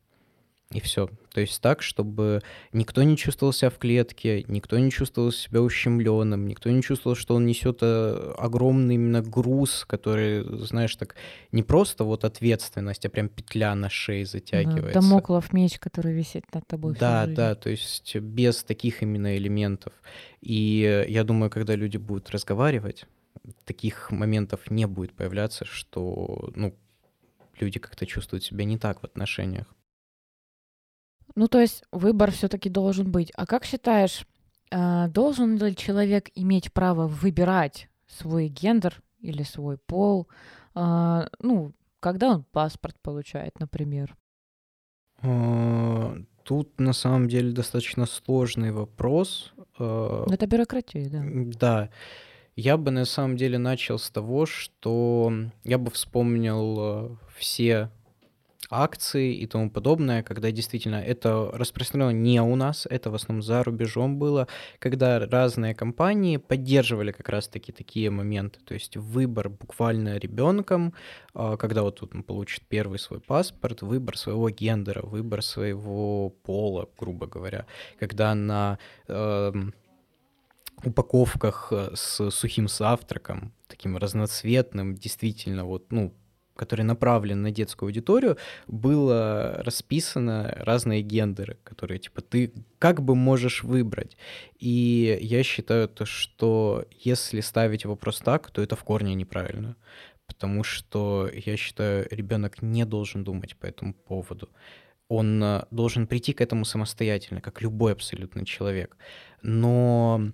[0.73, 1.09] И все.
[1.33, 6.49] То есть так, чтобы никто не чувствовал себя в клетке, никто не чувствовал себя ущемленным,
[6.49, 11.15] никто не чувствовал, что он несет э, огромный именно груз, который, знаешь, так
[11.53, 14.95] не просто вот ответственность, а прям петля на шее затягивается.
[14.95, 16.97] Да, домоклов меч, который висит над тобой.
[16.99, 19.93] Да, да, то есть без таких именно элементов.
[20.41, 23.07] И я думаю, когда люди будут разговаривать,
[23.65, 26.75] таких моментов не будет появляться, что, ну,
[27.61, 29.75] люди как-то чувствуют себя не так в отношениях.
[31.35, 33.33] Ну, то есть выбор все-таки должен быть.
[33.35, 34.27] А как считаешь,
[34.71, 40.29] э, должен ли человек иметь право выбирать свой гендер или свой пол,
[40.75, 44.17] э, ну, когда он паспорт получает, например?
[45.23, 49.55] А, тут на самом деле достаточно сложный вопрос.
[49.77, 51.23] Это бюрократия, да.
[51.59, 51.91] Да.
[52.57, 55.33] Я бы на самом деле начал с того, что
[55.65, 57.91] я бы вспомнил э, все
[58.71, 63.63] акции и тому подобное, когда действительно это распространено не у нас, это в основном за
[63.63, 70.95] рубежом было, когда разные компании поддерживали как раз-таки такие моменты, то есть выбор буквально ребенком,
[71.35, 77.27] а, когда вот он получит первый свой паспорт, выбор своего гендера, выбор своего пола, грубо
[77.27, 77.67] говоря,
[77.99, 79.53] когда на э,
[80.89, 86.15] упаковках э, с сухим завтраком, таким разноцветным, действительно, вот, ну,
[86.57, 93.65] который направлен на детскую аудиторию, было расписано разные гендеры, которые, типа, ты как бы можешь
[93.65, 94.17] выбрать.
[94.59, 99.77] И я считаю то, что если ставить вопрос так, то это в корне неправильно.
[100.27, 104.49] Потому что, я считаю, ребенок не должен думать по этому поводу.
[105.09, 108.97] Он э, должен прийти к этому самостоятельно, как любой абсолютно человек.
[109.43, 110.33] Но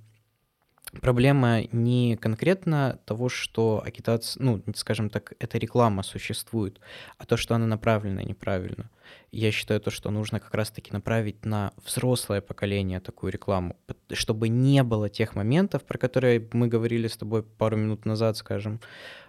[1.01, 6.81] проблема не конкретно того, что агитация, ну, скажем так, эта реклама существует,
[7.19, 8.91] а то, что она направлена неправильно.
[9.33, 13.77] Я считаю то, что нужно как раз-таки направить на взрослое поколение такую рекламу,
[14.13, 18.81] чтобы не было тех моментов, про которые мы говорили с тобой пару минут назад, скажем,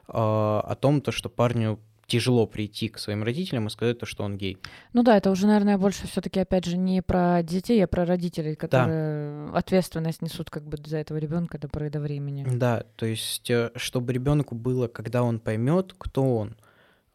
[0.08, 1.80] а, о том, то, что парню
[2.12, 4.58] тяжело прийти к своим родителям и сказать то, что он гей.
[4.92, 8.56] Ну да, это уже, наверное, больше все-таки, опять же, не про детей, а про родителей,
[8.56, 9.58] которые да.
[9.58, 12.46] ответственность несут как бы за этого ребенка до поры до времени.
[12.54, 16.58] Да, то есть, э, чтобы ребенку было, когда он поймет, кто он,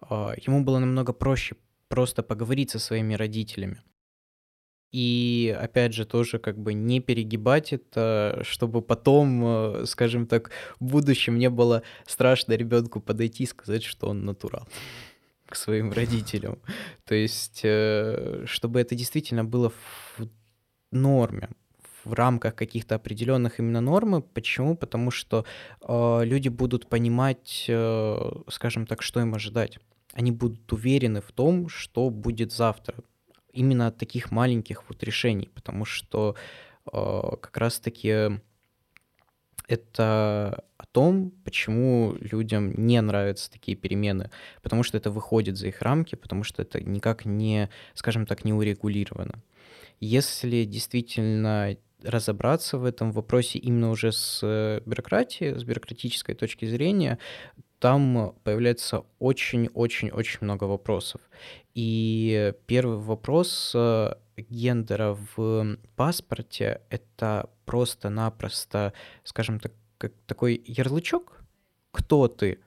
[0.01, 1.57] а, ему было намного проще
[1.89, 3.83] просто поговорить со своими родителями.
[4.93, 10.85] И опять же тоже как бы не перегибать это, чтобы потом, э, скажем так, в
[10.87, 14.67] будущем не было страшно ребенку подойти и сказать, что он натурал
[15.47, 16.59] к своим родителям.
[17.05, 20.29] То есть, э, чтобы это действительно было в
[20.93, 21.49] норме,
[22.05, 24.23] в рамках каких-то определенных именно нормы.
[24.23, 24.77] Почему?
[24.77, 25.45] Потому что
[25.81, 27.65] э, люди будут понимать,
[28.49, 29.79] скажем так, что им ожидать.
[30.13, 32.95] Они будут уверены в том, что будет завтра
[33.57, 36.37] именно от таких маленьких вот решений, потому что
[36.93, 38.41] э, как раз-таки
[39.69, 44.31] это о том, почему людям не нравятся такие перемены,
[44.63, 48.53] потому что это выходит за их рамки, потому что это никак не, скажем так, не
[48.53, 49.43] урегулировано.
[49.99, 57.19] Если действительно разобраться в этом вопросе именно уже с э, бюрократией, с бюрократической точки зрения,
[57.79, 61.21] там появляется очень-очень-очень много вопросов.
[61.75, 68.93] И первый вопрос э, гендера в паспорте— это просто-напросто,
[69.25, 69.73] скажем так,
[70.27, 71.41] такой ярлычок,
[71.91, 72.61] кто ты,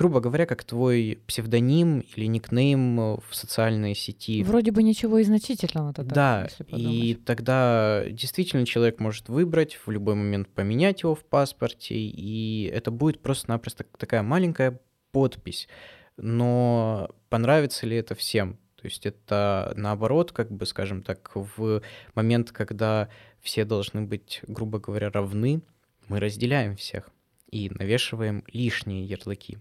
[0.00, 4.42] грубо говоря, как твой псевдоним или никнейм в социальной сети.
[4.42, 6.48] Вроде бы ничего и значительного тогда.
[6.58, 12.64] Да, и тогда действительно человек может выбрать, в любой момент поменять его в паспорте, и
[12.72, 14.80] это будет просто-напросто такая маленькая
[15.12, 15.68] подпись.
[16.16, 18.54] Но понравится ли это всем?
[18.76, 21.82] То есть это наоборот, как бы, скажем так, в
[22.14, 23.10] момент, когда
[23.42, 25.60] все должны быть, грубо говоря, равны,
[26.08, 27.10] мы разделяем всех
[27.50, 29.58] и навешиваем лишние ярлыки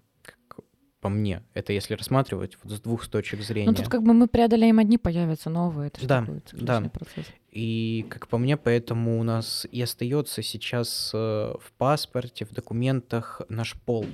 [1.02, 1.44] по мне.
[1.54, 3.70] Это если рассматривать вот с двух точек зрения.
[3.70, 5.88] Ну тут как бы мы преодолеем одни, появятся новые.
[5.88, 6.82] Это да, да.
[6.90, 7.26] Процесс.
[7.52, 13.42] И как по мне, поэтому у нас и остается сейчас э, в паспорте, в документах
[13.50, 14.06] наш пол.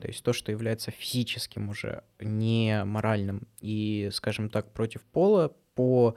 [0.00, 3.46] То есть то, что является физическим уже, не моральным.
[3.60, 6.16] И, скажем так, против пола по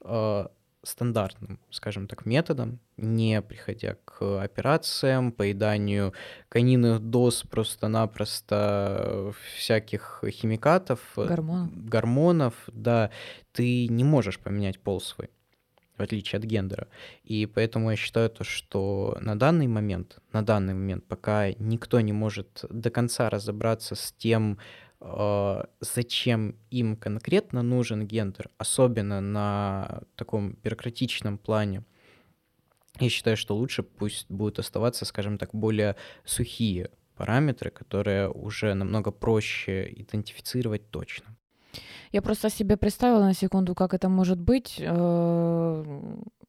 [0.00, 0.46] э,
[0.82, 6.14] стандартным, скажем так, методом, не приходя к операциям, поеданию
[6.48, 11.84] кониных доз просто-напросто всяких химикатов, гормонов.
[11.84, 13.10] гормонов, да,
[13.52, 15.30] ты не можешь поменять пол свой,
[15.98, 16.88] в отличие от гендера.
[17.24, 22.12] И поэтому я считаю то, что на данный момент, на данный момент, пока никто не
[22.12, 24.58] может до конца разобраться с тем,
[25.80, 31.84] зачем им конкретно нужен гендер, особенно на таком бюрократичном плане.
[32.98, 39.10] Я считаю, что лучше пусть будут оставаться, скажем так, более сухие параметры, которые уже намного
[39.10, 41.36] проще идентифицировать точно.
[42.12, 45.84] Я просто себе представила на секунду, как это может быть, э,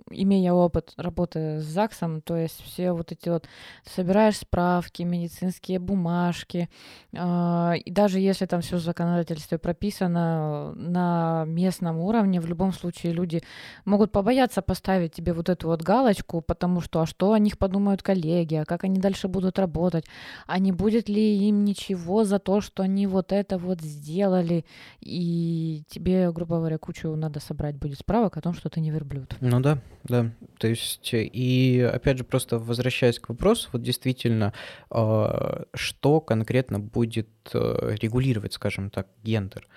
[0.09, 3.47] имея опыт работы с ЗАГСом, то есть все вот эти вот,
[3.85, 6.67] собираешь справки, медицинские бумажки,
[7.13, 13.13] э, и даже если там все в законодательстве прописано на местном уровне, в любом случае
[13.13, 13.43] люди
[13.85, 18.01] могут побояться поставить тебе вот эту вот галочку, потому что, а что о них подумают
[18.03, 20.05] коллеги, а как они дальше будут работать,
[20.47, 24.65] а не будет ли им ничего за то, что они вот это вот сделали,
[24.99, 25.50] и
[25.87, 29.35] тебе, грубо говоря, кучу надо собрать будет справок о том, что ты не верблюд.
[29.39, 30.31] Ну да, да.
[30.59, 34.53] То есть, и опять же, просто возвращаясь к вопросу, вот действительно,
[34.89, 39.67] э, что конкретно будет э, регулировать, скажем так, гендер?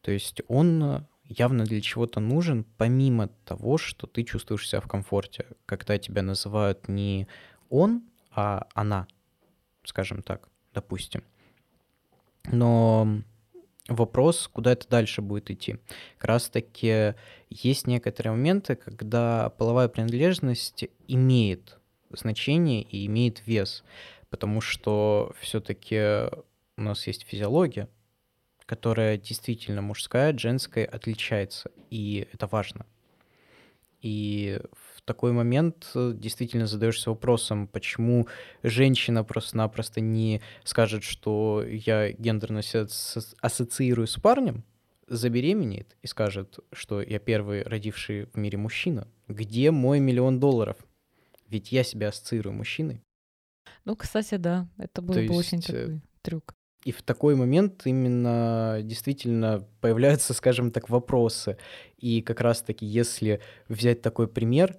[0.00, 5.46] То есть он явно для чего-то нужен, помимо того, что ты чувствуешь себя в комфорте,
[5.66, 7.28] когда тебя называют не
[7.68, 8.02] он,
[8.34, 9.06] а она,
[9.84, 11.22] скажем так, допустим.
[12.50, 13.22] Но
[13.88, 15.78] вопрос, куда это дальше будет идти.
[16.18, 17.14] Как раз таки
[17.50, 21.78] есть некоторые моменты, когда половая принадлежность имеет
[22.10, 23.84] значение и имеет вес,
[24.30, 26.28] потому что все-таки
[26.76, 27.88] у нас есть физиология,
[28.66, 32.86] которая действительно мужская, женская отличается, и это важно.
[34.00, 34.60] И
[35.08, 38.28] такой момент э, действительно задаешься вопросом, почему
[38.62, 42.86] женщина просто-напросто не скажет, что я гендерно себя
[43.40, 44.64] ассоциирую с парнем,
[45.08, 49.08] забеременеет и скажет, что я первый родивший в мире мужчина.
[49.26, 50.76] Где мой миллион долларов?
[51.48, 53.00] Ведь я себя ассоциирую мужчиной.
[53.86, 56.54] Ну, кстати, да, это был То бы очень э, такой трюк.
[56.84, 61.56] И в такой момент именно действительно появляются, скажем так, вопросы.
[61.96, 64.76] И как раз-таки, если взять такой пример,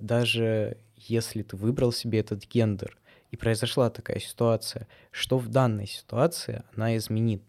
[0.00, 2.96] даже если ты выбрал себе этот гендер,
[3.30, 7.42] и произошла такая ситуация, что в данной ситуации она изменит?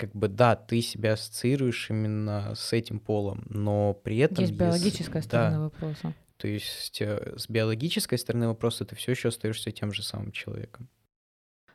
[0.00, 4.44] как бы да, ты себя ассоциируешь именно с этим полом, но при этом...
[4.44, 6.14] Есть биологическая если- сторона да, вопроса.
[6.38, 10.88] то есть э, с биологической стороны вопроса ты все еще остаешься тем же самым человеком.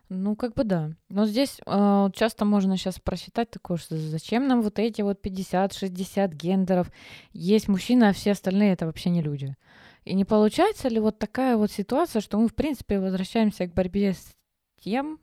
[0.09, 0.91] Ну, как бы да.
[1.09, 6.35] Но здесь э, часто можно сейчас просчитать такое, что зачем нам вот эти вот 50-60
[6.35, 6.91] гендеров?
[7.33, 9.55] Есть мужчины, а все остальные это вообще не люди.
[10.03, 14.13] И не получается ли вот такая вот ситуация, что мы, в принципе, возвращаемся к борьбе
[14.13, 14.35] с
[14.79, 15.19] тем,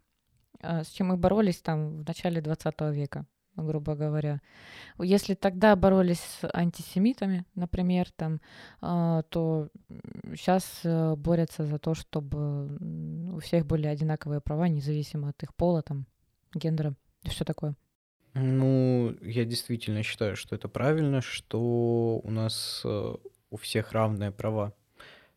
[0.60, 4.40] э, с чем мы боролись там в начале 20 века, грубо говоря.
[4.98, 8.40] Если тогда боролись с антисемитами, например, там,
[8.80, 9.68] а, то
[10.34, 10.80] сейчас
[11.16, 12.76] борются за то, чтобы
[13.34, 16.06] у всех были одинаковые права, независимо от их пола, там,
[16.54, 16.94] гендера
[17.24, 17.74] и все такое.
[18.34, 23.14] Ну, я действительно считаю, что это правильно, что у нас э,
[23.50, 24.72] у всех равные права.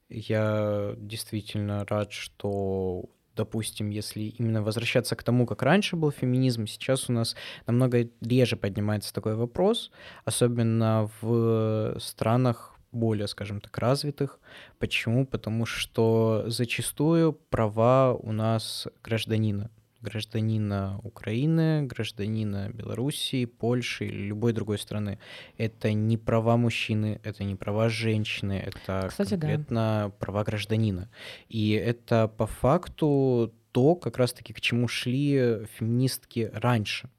[0.08, 7.10] Я действительно рад, что, допустим, если именно возвращаться к тому, как раньше был феминизм, сейчас
[7.10, 7.36] у нас
[7.68, 9.92] намного реже поднимается такой вопрос,
[10.26, 14.40] особенно в странах более, скажем так, развитых.
[14.80, 15.26] Почему?
[15.26, 19.70] Потому что зачастую права у нас гражданина
[20.06, 25.20] гражданина Украины, гражданина Белоруссии, Польши или любой другой страны.
[25.58, 29.48] Это не права мужчины, это не права женщины, это Кстати, да.
[29.48, 31.10] конкретно права гражданина.
[31.50, 37.10] И это по факту то, как раз-таки к чему шли феминистки раньше.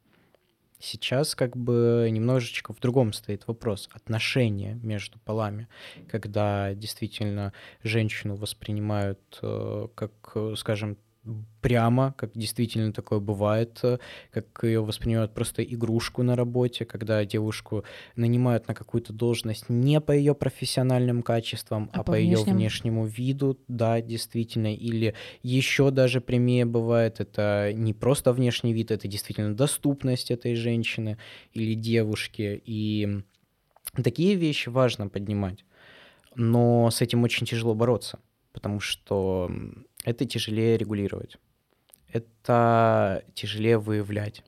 [0.78, 5.68] Сейчас как бы немножечко в другом стоит вопрос отношения между полами,
[6.08, 10.98] когда действительно женщину воспринимают э, как, э, скажем,
[11.60, 13.82] прямо, как действительно такое бывает,
[14.30, 20.12] как ее воспринимают просто игрушку на работе, когда девушку нанимают на какую-то должность не по
[20.12, 26.20] ее профессиональным качествам, А а, по по ее внешнему виду, да, действительно, или еще даже
[26.20, 31.18] прямее бывает, это не просто внешний вид, это действительно доступность этой женщины
[31.52, 33.22] или девушки, и
[34.02, 35.64] такие вещи важно поднимать,
[36.34, 38.18] но с этим очень тяжело бороться,
[38.52, 39.50] потому что
[40.06, 41.36] это тяжелее регулировать,
[42.08, 44.42] это тяжелее выявлять.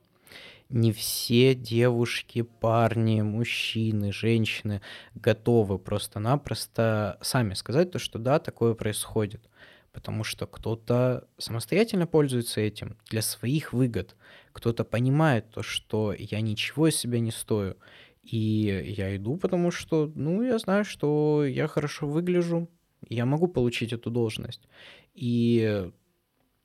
[0.69, 4.83] Не все девушки, парни, мужчины, женщины
[5.15, 9.49] готовы просто-напросто сами сказать то, что да, такое происходит.
[9.93, 14.15] Потому что кто-то самостоятельно пользуется этим для своих выгод.
[14.53, 17.77] Кто-то понимает то, что я ничего из себя не стою.
[18.23, 22.69] И я иду, потому что, ну, я знаю, что я хорошо выгляжу,
[23.09, 24.69] я могу получить эту должность.
[25.15, 25.91] И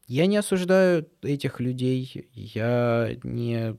[0.07, 3.75] я не осуждаю этих людей, я не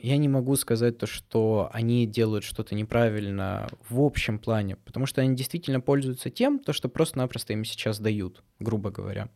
[0.00, 5.20] я не могу сказать то, что они делают что-то неправильно в общем плане, потому что
[5.20, 9.28] они действительно пользуются тем, то, что просто-напросто им сейчас дают, грубо говоря.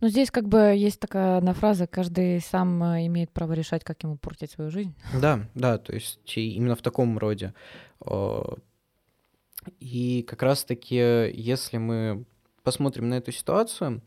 [0.00, 4.02] Ну, здесь как бы есть такая одна фраза, каждый сам э, имеет право решать, как
[4.02, 4.94] ему портить свою жизнь.
[5.20, 7.52] Да, да, то есть именно в таком роде.
[9.80, 12.24] И как раз-таки, если мы
[12.62, 14.02] посмотрим на эту ситуацию,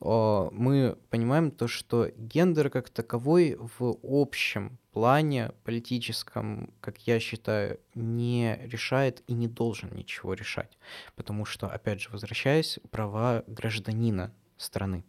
[0.00, 8.58] мы понимаем то, что гендер как таковой в общем плане политическом, как я считаю, не
[8.62, 10.78] решает и не должен ничего решать.
[11.16, 15.04] Потому что, опять же, возвращаясь, права гражданина страны,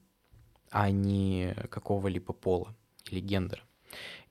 [0.70, 2.76] а не какого-либо пола
[3.10, 3.64] или гендера.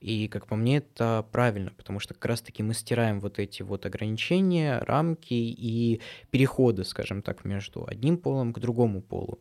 [0.01, 3.85] И, как по мне, это правильно, потому что как раз-таки мы стираем вот эти вот
[3.85, 9.39] ограничения, рамки и переходы, скажем так, между одним полом к другому полу.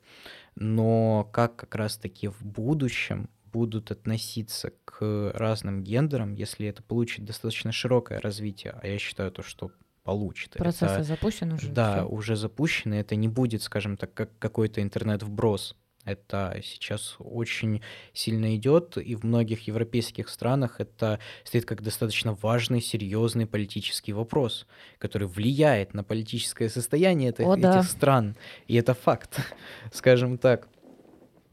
[0.55, 7.73] Но как как раз-таки в будущем будут относиться к разным гендерам, если это получит достаточно
[7.73, 10.51] широкое развитие, а я считаю то, что получит.
[10.53, 11.69] Процессы Это- запущены уже.
[11.71, 12.09] да, всё.
[12.09, 12.95] уже запущены.
[12.95, 15.77] Это не будет, скажем так, как какой-то интернет-вброс.
[16.05, 17.83] Это сейчас очень
[18.15, 24.67] сильно идет, и в многих европейских странах это стоит как достаточно важный, серьезный политический вопрос,
[24.99, 27.81] который влияет на политическое состояние этих, О, да.
[27.81, 28.35] этих стран.
[28.67, 29.41] И это факт,
[29.93, 30.69] скажем так.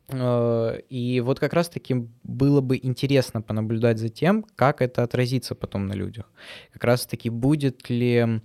[0.09, 5.87] Э, И вот как раз-таки было бы интересно понаблюдать за тем, как это отразится потом
[5.87, 6.31] на людях.
[6.71, 8.41] Как раз-таки будет ли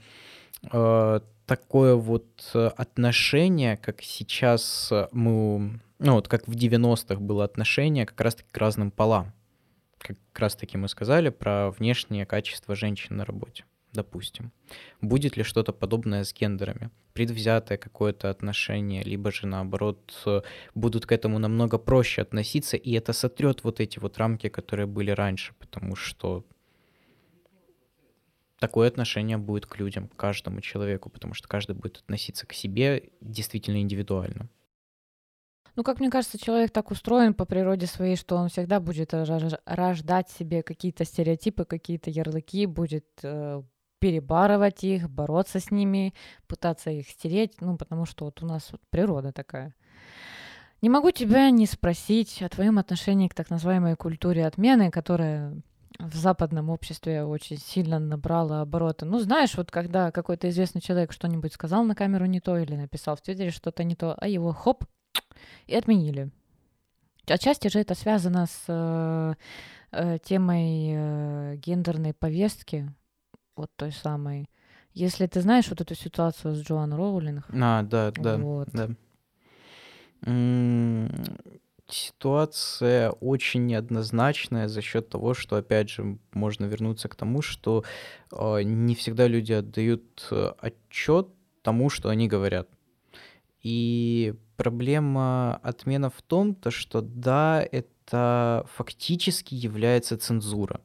[0.72, 8.06] э, такое вот э, отношение, как сейчас мы, ну вот как в 90-х было отношение
[8.06, 9.32] как раз-таки к разным полам.
[9.98, 14.52] Как раз-таки мы сказали про внешнее качество женщин на работе, допустим.
[15.00, 16.90] Будет ли что-то подобное с гендерами?
[17.12, 20.42] Предвзятое какое-то отношение, либо же наоборот э,
[20.74, 25.12] будут к этому намного проще относиться, и это сотрет вот эти вот рамки, которые были
[25.12, 26.44] раньше, потому что
[28.58, 33.10] такое отношение будет к людям, к каждому человеку, потому что каждый будет относиться к себе
[33.20, 34.48] действительно индивидуально.
[35.74, 40.30] Ну, как мне кажется, человек так устроен по природе своей, что он всегда будет рождать
[40.30, 43.62] себе какие-то стереотипы, какие-то ярлыки, будет э,
[43.98, 46.12] перебарывать их, бороться с ними,
[46.46, 49.74] пытаться их стереть, ну, потому что вот у нас вот природа такая.
[50.82, 55.54] Не могу тебя не спросить о твоем отношении к так называемой культуре отмены, которая
[55.98, 59.04] в западном обществе очень сильно набрала обороты.
[59.04, 63.16] Ну, знаешь, вот когда какой-то известный человек что-нибудь сказал на камеру не то или написал
[63.16, 64.84] в Твиттере что-то не то, а его хоп,
[65.66, 66.30] и отменили.
[67.26, 69.34] Отчасти же это связано с э,
[69.92, 72.92] э, темой э, гендерной повестки,
[73.56, 74.48] вот той самой.
[74.92, 77.46] Если ты знаешь вот эту ситуацию с Джоан Роулинг.
[77.48, 78.68] А, да, да, вот.
[78.72, 78.90] да.
[81.88, 87.84] Ситуация очень неоднозначная за счет того, что, опять же, можно вернуться к тому, что
[88.30, 91.28] э, не всегда люди отдают э, отчет
[91.62, 92.68] тому, что они говорят.
[93.62, 100.80] И проблема отмена в том, то, что да, это фактически является цензура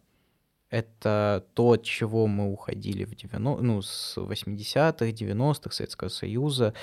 [0.70, 6.74] это то, от чего мы уходили в 90, ну, с 80-х, 90-х Советского Союза,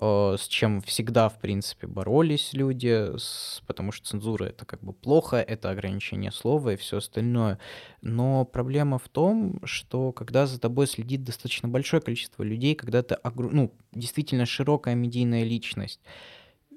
[0.00, 4.94] э, с чем всегда, в принципе, боролись люди, с, потому что цензура— это как бы
[4.94, 7.58] плохо, это ограничение слова и все остальное.
[8.00, 13.18] Но проблема в том, что когда за тобой следит достаточно большое количество людей, когда ты,
[13.34, 16.00] ну, действительно широкая медийная личность,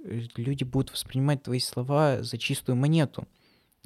[0.04, 3.26] люди будут воспринимать твои слова за чистую монету—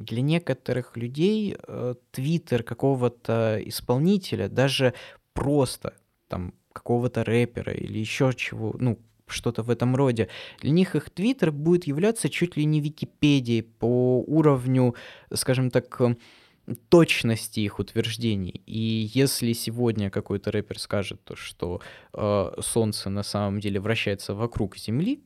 [0.02, 4.94] для некоторых людей э, твиттер какого-то исполнителя, даже
[5.34, 5.94] просто
[6.28, 10.28] там какого-то рэпера или еще чего, ну, что-то в этом роде.
[10.62, 14.96] Для них их твиттер будет являться чуть ли не Википедией по уровню,
[15.34, 16.16] скажем так, э,
[16.90, 18.62] точности их утверждений.
[18.66, 21.82] И если сегодня какой-то рэпер скажет то, что
[22.14, 25.22] э, Солнце на самом деле вращается вокруг Земли,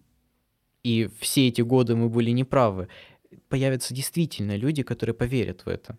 [0.83, 2.87] и все эти годы мы были неправы,
[3.49, 5.97] появятся действительно люди, которые поверят в это.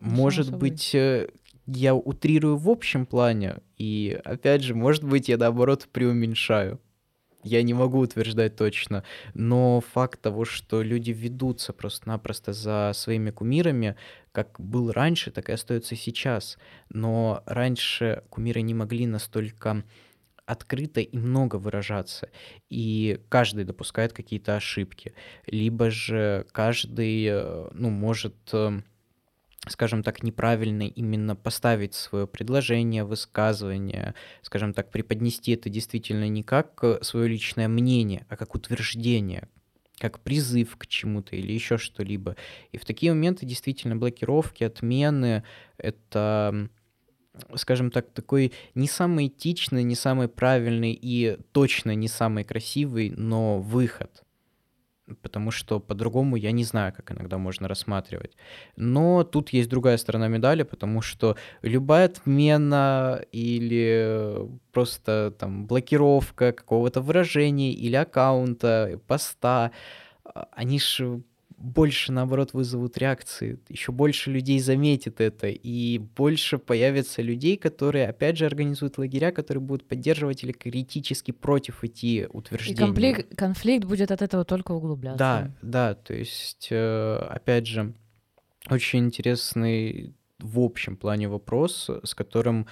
[0.00, 1.28] Может быть, э,
[1.66, 6.80] я утрирую в общем плане, и опять же, может быть, я наоборот преуменьшаю.
[7.42, 13.96] Я не могу утверждать точно, но факт того, что люди ведутся просто-напросто за своими кумирами,
[14.32, 16.58] как был раньше, так и остается сейчас.
[16.90, 19.84] Но раньше кумиры не могли настолько
[20.50, 22.28] открыто и много выражаться,
[22.68, 25.14] и каждый допускает какие-то ошибки,
[25.46, 28.80] либо же каждый, э, ну, может э,
[29.68, 36.78] скажем так, неправильно именно поставить свое предложение, высказывание, скажем так, преподнести это действительно не как
[36.82, 39.48] э, свое личное мнение, а как утверждение,
[39.98, 42.36] как призыв к чему-то или еще что-либо.
[42.72, 45.44] И в такие моменты действительно блокировки, отмены—
[45.76, 46.70] это
[47.54, 53.60] скажем так, такой не самый этичный, не самый правильный и точно не самый красивый, но
[53.60, 54.22] выход.
[55.22, 58.36] Потому что по-другому я не знаю, как иногда можно рассматривать.
[58.76, 67.00] Но тут есть другая сторона медали, потому что любая отмена или просто там блокировка какого-то
[67.00, 69.72] выражения или аккаунта, поста,
[70.24, 71.22] а, они же
[71.60, 78.38] больше, наоборот, вызовут реакции, еще больше людей заметит это, и больше появится людей, которые, опять
[78.38, 82.76] же, организуют лагеря, которые будут поддерживать или критически против эти утверждения.
[82.76, 85.18] И конфликт, конфликт будет от этого только углубляться.
[85.18, 87.94] Да, да, то есть, э, опять же,
[88.68, 92.66] очень интересный в общем плане вопрос, с которым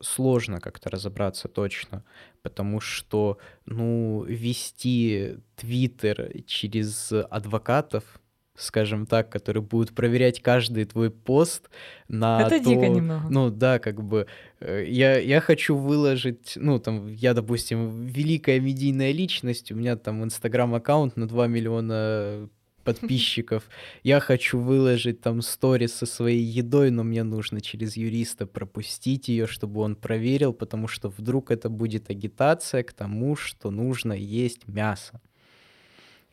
[0.00, 2.04] сложно как-то разобраться точно,
[2.42, 8.20] потому что, ну, вести Твиттер через адвокатов,
[8.58, 11.70] скажем так, которые будут проверять каждый твой пост
[12.08, 12.70] на Это то...
[12.70, 13.26] дико немного.
[13.30, 14.26] Ну да, как бы
[14.60, 20.24] э, я, я хочу выложить, ну там, я, допустим, великая медийная личность, у меня там
[20.24, 22.48] инстаграм-аккаунт на 2 миллиона
[22.88, 23.68] подписчиков.
[24.02, 29.46] Я хочу выложить там сторис со своей едой, но мне нужно через юриста пропустить ее,
[29.46, 35.20] чтобы он проверил, потому что вдруг это будет агитация к тому, что нужно есть мясо.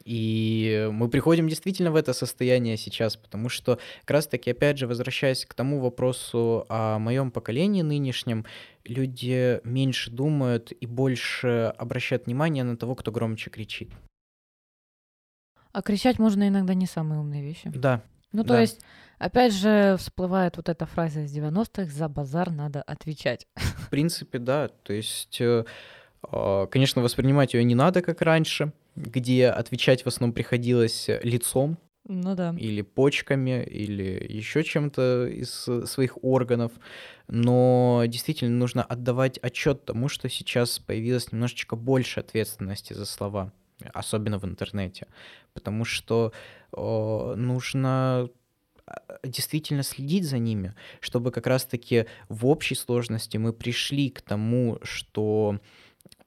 [0.05, 5.45] И мы приходим действительно в это состояние сейчас, потому что как раз-таки, опять же, возвращаясь
[5.45, 8.45] к тому вопросу о моем поколении нынешнем,
[8.83, 13.91] люди меньше думают и больше обращают внимание на того, кто громче кричит.
[15.71, 17.71] А кричать можно иногда не самые умные вещи.
[17.73, 18.03] Да.
[18.31, 18.61] Ну, то да.
[18.61, 18.81] есть,
[19.17, 23.47] опять же, всплывает вот эта фраза из 90-х «за базар надо отвечать».
[23.55, 24.67] В принципе, да.
[24.67, 25.65] То есть, э,
[26.21, 31.77] а, конечно, воспринимать ее не надо, как раньше— где отвечать в основном приходилось лицом,
[32.07, 32.53] ну да.
[32.57, 36.71] Или почками, или еще чем-то из своих органов.
[37.27, 43.51] Но действительно нужно отдавать отчет тому, что сейчас появилось немножечко больше ответственности за слова.
[43.93, 45.07] особенно в интернете,
[45.53, 46.31] потому что
[46.71, 48.29] э, нужно
[48.85, 54.79] а, действительно следить за ними, чтобы как раз-таки в общей сложности мы пришли к тому,
[54.81, 55.59] что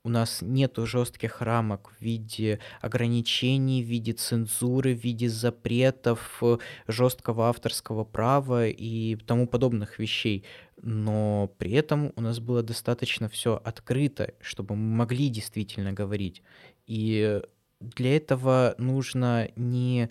[0.04, 6.58] у нас нету жестких рамок в виде ограничений, в виде цензуры, в виде запретов, э,
[6.86, 10.44] жесткого авторского права и тому подобных вещей.
[10.80, 16.42] Но при этом у нас было достаточно все открыто, чтобы мы могли действительно говорить.
[16.86, 17.42] И
[17.80, 20.08] для этого нужно не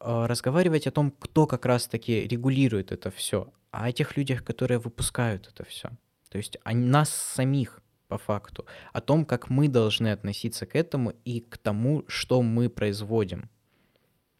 [0.00, 4.78] а, разговаривать о том, кто как раз-таки регулирует это все, а о тех людях, которые
[4.78, 5.90] выпускают это все.
[6.28, 11.12] То есть о нас самих по факту, о том, как мы должны относиться к этому
[11.24, 13.48] и к тому, что мы производим.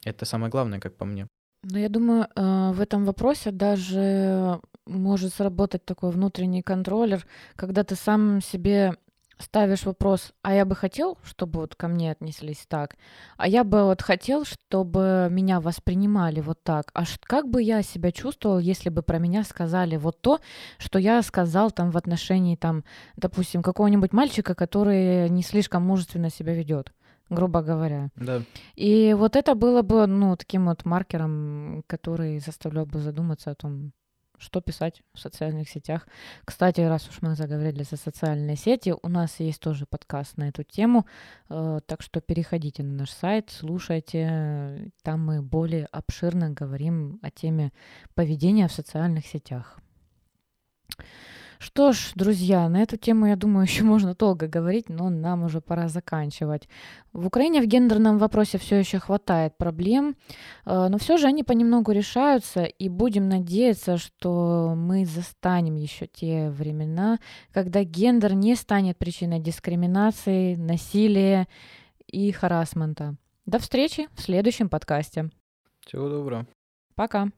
[0.04, 1.26] Это самое главное, как по мне.
[1.62, 7.94] Ну, я думаю, э, в этом вопросе даже может сработать такой внутренний контроллер, когда ты
[7.94, 8.96] сам себе
[9.44, 12.96] ставишь вопрос, а я бы хотел, чтобы вот ко мне отнеслись так,
[13.36, 18.10] а я бы вот хотел, чтобы меня воспринимали вот так, а как бы я себя
[18.10, 20.40] чувствовал, если бы про меня сказали вот то,
[20.78, 22.84] что я сказал там в отношении там,
[23.16, 26.92] допустим, какого-нибудь мальчика, который не слишком мужественно себя ведет
[27.30, 28.10] грубо говоря.
[28.16, 28.42] Да.
[28.74, 33.92] И вот это было бы, ну, таким вот маркером, который заставлял бы задуматься о том,
[34.38, 36.06] что писать в социальных сетях.
[36.44, 40.62] Кстати, раз уж мы заговорили за социальные сети, у нас есть тоже подкаст на эту
[40.62, 41.06] тему,
[41.48, 47.72] э, так что переходите на наш сайт, слушайте, там мы более обширно говорим о теме
[48.14, 49.78] поведения в социальных сетях.
[51.64, 55.62] Что ж, друзья, на эту тему, я думаю, еще можно долго говорить, но нам уже
[55.62, 56.68] пора заканчивать.
[57.14, 60.14] В Украине в гендерном вопросе все еще хватает проблем,
[60.66, 66.50] э, но все же они понемногу решаются, и будем надеяться, что мы застанем еще те
[66.50, 67.18] времена,
[67.50, 71.48] когда гендер не станет причиной дискриминации, насилия
[72.06, 73.16] и харасмента.
[73.46, 75.30] До встречи в следующем подкасте.
[75.86, 76.46] Всего доброго.
[76.94, 77.30] Пока.